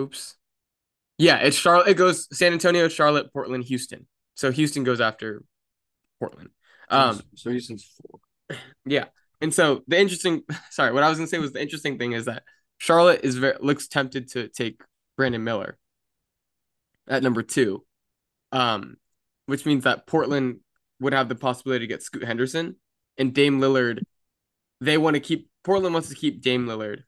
[0.00, 0.36] oops.
[1.18, 1.88] Yeah, it's Charlotte.
[1.88, 4.06] It goes San Antonio, Charlotte, Portland, Houston.
[4.34, 5.42] So Houston goes after
[6.18, 6.50] Portland.
[6.88, 8.20] Um, so Houston's four.
[8.84, 9.06] Yeah.
[9.40, 12.26] And so the interesting, sorry, what I was gonna say was the interesting thing is
[12.26, 12.42] that
[12.78, 14.82] Charlotte is very looks tempted to take
[15.16, 15.78] Brandon Miller
[17.08, 17.84] at number two,
[18.52, 18.96] um,
[19.46, 20.60] which means that Portland
[21.00, 22.76] would have the possibility to get Scoot Henderson
[23.18, 24.02] and Dame Lillard.
[24.80, 27.02] They want to keep Portland wants to keep Dame Lillard,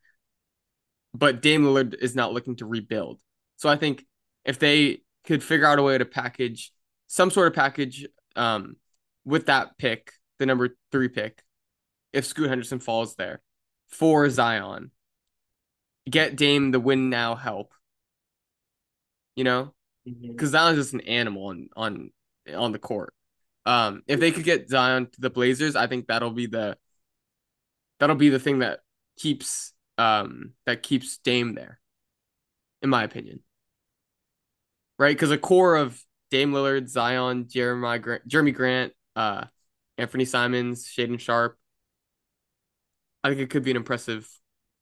[1.13, 3.21] but Dame Lillard is not looking to rebuild.
[3.57, 4.05] So I think
[4.45, 6.73] if they could figure out a way to package
[7.07, 8.77] some sort of package um,
[9.25, 11.43] with that pick, the number three pick,
[12.13, 13.41] if Scoot Henderson falls there
[13.89, 14.91] for Zion,
[16.09, 17.73] get Dame the win now help.
[19.37, 19.75] You know,
[20.07, 20.33] Mhm.
[20.33, 22.11] because Zion's just an animal on on
[22.55, 23.15] on the court.
[23.67, 26.77] Um, if they could get Zion to the Blazers, I think that'll be the
[27.99, 28.81] that'll be the thing that
[29.17, 31.79] keeps um that keeps Dame there,
[32.83, 33.41] in my opinion.
[34.99, 36.01] Right, because a core of
[36.31, 39.47] Dame Lillard, Zion, Jeremiah Grant, Jerami Grant, uh,
[39.99, 41.59] Anthony Simons, Shaedon Sharpe.
[43.23, 44.29] I think it could be an impressive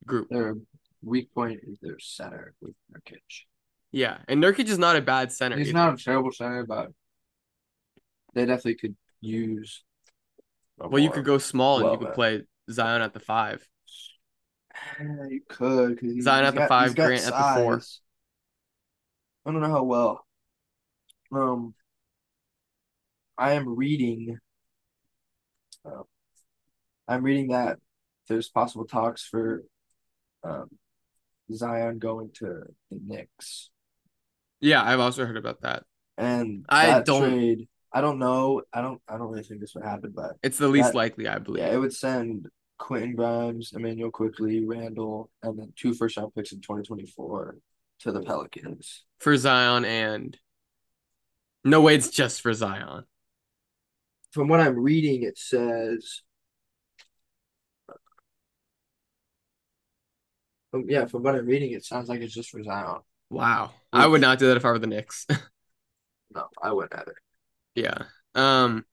[0.04, 0.28] group.
[0.28, 0.54] Their
[1.02, 3.44] weak point is their center with Nurkic.
[3.92, 5.56] Yeah, and Nurkic is not a bad center.
[5.56, 5.74] He's either.
[5.78, 6.88] not a terrible center, but
[8.34, 9.84] they definitely could use.
[10.78, 13.66] Well, you could go small and well, you could play Zion at the five.
[14.98, 17.80] You could because Zion at the got- five, Grant at the four.
[19.44, 20.24] I don't know how well.
[21.30, 21.74] Um,
[23.36, 24.38] I am reading.
[25.84, 26.02] Uh,
[27.08, 27.78] I'm reading that
[28.28, 29.64] there's possible talks for
[30.44, 30.70] um,
[31.52, 33.70] Zion going to the Knicks,
[34.62, 35.84] Yeah, I've also heard about that.
[36.16, 37.68] and I don't- trade.
[37.92, 38.62] I don't know.
[38.72, 39.02] I don't.
[39.06, 41.62] I don't really think this would happen, but It's the least That- likely, I believe.
[41.62, 42.48] yeah, it would send
[42.78, 47.58] Quentin Grimes, Immanuel Quickley, Randle, and then two first round picks in 2024
[48.00, 49.04] to the Pelicans.
[49.18, 50.38] For Zion and
[51.64, 53.04] no way, it's just for Zion.
[54.30, 56.22] From what I'm reading, it says.
[60.86, 63.00] Yeah, from what I'm reading, it sounds like it's just for Zion.
[63.28, 65.26] Wow, I would not do that if I were the Knicks.
[66.34, 67.14] No, I wouldn't either.
[67.74, 68.04] yeah.
[68.34, 68.86] Um,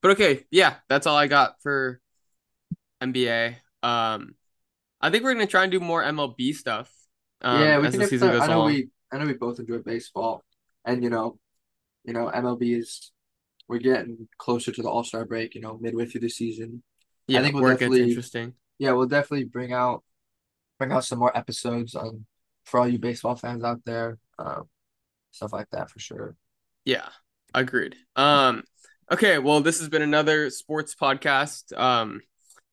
[0.00, 2.00] but okay, yeah, that's all I got for
[3.02, 3.56] NBA.
[3.82, 4.34] Um,
[5.00, 6.90] I think we're gonna try and do more MLB stuff.
[7.42, 8.66] Um, yeah, we as can the season to- goes I know along.
[8.68, 10.42] we I know we both enjoy baseball,
[10.84, 11.38] and you know,
[12.04, 13.12] you know MLB is
[13.68, 15.54] we're getting closer to the All Star break.
[15.54, 16.82] You know, midway through the season.
[17.26, 18.54] yeah, I think we'll where it gets definitely- interesting.
[18.78, 20.04] Yeah, we'll definitely bring out
[20.78, 22.24] bring out some more episodes on
[22.64, 24.68] for all you baseball fans out there, um,
[25.30, 26.36] stuff like that for sure.
[26.84, 27.08] Yeah,
[27.54, 27.96] agreed.
[28.16, 28.64] Um,
[29.10, 31.76] okay, well, this has been another sports podcast.
[31.78, 32.20] Um,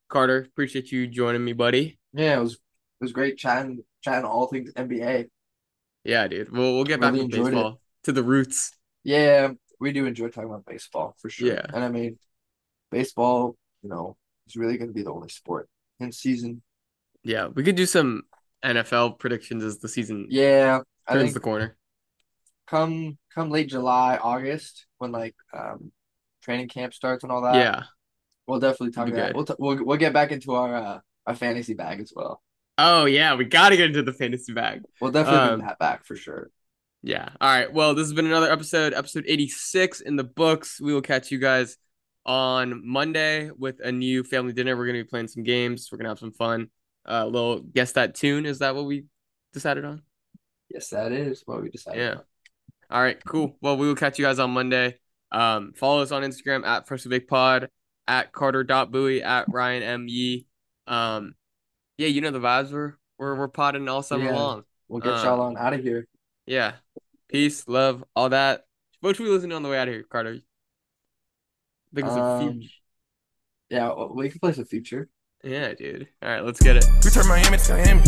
[0.09, 1.99] Carter, appreciate you joining me, buddy.
[2.13, 5.25] Yeah, it was it was great chatting chatting all things NBA.
[6.03, 6.51] Yeah, dude.
[6.51, 7.51] We'll we'll get back to enjoyed it.
[7.51, 8.71] baseball to the roots.
[9.03, 9.49] Yeah,
[9.79, 11.49] we do enjoy talking about baseball for sure.
[11.49, 11.65] Yeah.
[11.73, 12.17] And I mean,
[12.91, 14.15] baseball, you know,
[14.47, 15.67] is really going to be the only sport
[15.99, 16.61] in season.
[17.23, 18.23] Yeah, we could do some
[18.63, 20.81] NFL predictions as the season Yeah,
[21.13, 21.77] turns the corner.
[22.67, 25.91] come come late July, August, when like um
[26.43, 27.55] training camp starts and all that.
[27.55, 27.83] Yeah.
[28.47, 31.73] we'll definitely talk about We'll t we'll we'll get back into our uh our fantasy
[31.73, 32.41] bag as well.
[32.77, 34.81] Oh yeah, we gotta get into the fantasy bag.
[34.99, 36.49] We'll definitely Um, bring that back for sure.
[37.05, 37.29] Yeah.
[37.39, 37.71] All right.
[37.71, 40.81] Well, this has been another episode, episode 86 in the books.
[40.81, 41.77] We will catch you guys
[42.25, 44.75] on Monday with a new family dinner.
[44.75, 45.89] We're going to be playing some games.
[45.91, 46.71] We're going to have some fun.
[47.05, 48.47] A uh, little guess that tune.
[48.47, 49.05] Is that what we
[49.53, 50.01] decided on?
[50.69, 51.99] Yes, that is what we decided.
[51.99, 52.15] Yeah.
[52.89, 53.17] All right.
[53.25, 53.57] Cool.
[53.61, 54.97] Well, we will catch you guys on Monday.
[55.31, 57.69] Um, follow us on Instagram at Freshly Baked Pod,
[58.07, 60.07] at Carter.Bowie, at Ryan M.
[60.07, 60.47] Yee.
[60.87, 61.35] Um,
[61.97, 62.71] yeah, you know the vibes.
[62.71, 64.35] We're, we're, we're potting all summer Yeah.
[64.35, 64.63] long.
[64.87, 66.07] We'll get Uh, y'all on out of here.
[66.45, 66.73] Yeah.
[67.27, 68.65] Peace, love, all that.
[69.01, 70.35] What should we listen to on the way out of here, Carter?
[71.91, 72.69] I think it's a Um, future.
[73.69, 75.09] Yeah, well, we can play some future.
[75.43, 76.07] Yeah, dude.
[76.21, 76.85] All right, let's get it.
[77.03, 78.01] We turn Miami to Miami.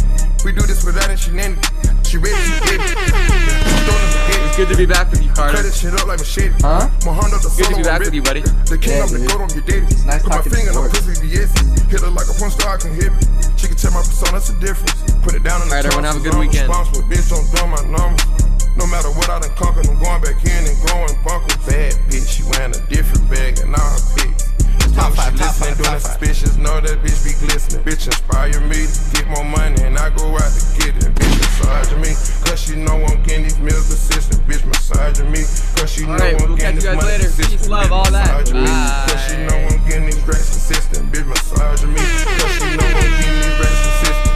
[0.46, 1.97] We do this without any shenanigans.
[2.08, 2.96] She ready, she get it.
[2.96, 4.48] Throwing the spaghetti.
[4.48, 5.64] It's good to be back with you, Cut Carter.
[5.64, 6.56] this shit up like machete.
[6.64, 6.88] Huh?
[7.04, 8.42] My hand up the Good to solo, be back with you, buddy.
[8.42, 9.28] The king, Yeah, I'm the dude.
[9.28, 9.86] goat, I'm your daddy.
[9.92, 11.20] It's nice Put my talking finger in the sports.
[11.20, 11.52] pussy, yes.
[11.92, 13.22] Hit her like a porn star, I can hit me.
[13.60, 14.96] She can tell my persona, that's the difference.
[15.20, 16.72] Put it down in the All right, everyone, have a good I'm weekend.
[16.72, 17.04] responsible.
[17.12, 18.24] Bitch, don't dumb my numbers.
[18.80, 21.60] No matter what I done conquered, I'm going back in and growing bunkers.
[21.68, 24.47] Bad bitch, she wearing a different bag and all her pics.
[24.98, 26.58] Top five, she listening, doing that suspicious.
[26.58, 27.86] Know that bitch be glistening.
[27.86, 31.14] Bitch inspire me to get more money and I go out to get it.
[31.14, 34.42] Bitch massage me, cause she know I'm getting these meals consistent.
[34.50, 35.46] Bitch massage me,
[35.78, 37.30] cause she know I'm we'll getting this money later.
[37.30, 37.70] consistent.
[37.70, 38.50] Love, all that.
[38.50, 41.14] Me, cause she know I'm getting these racks consistent.
[41.14, 44.27] Bitch massage me, cause she know I'm getting these racks consistent.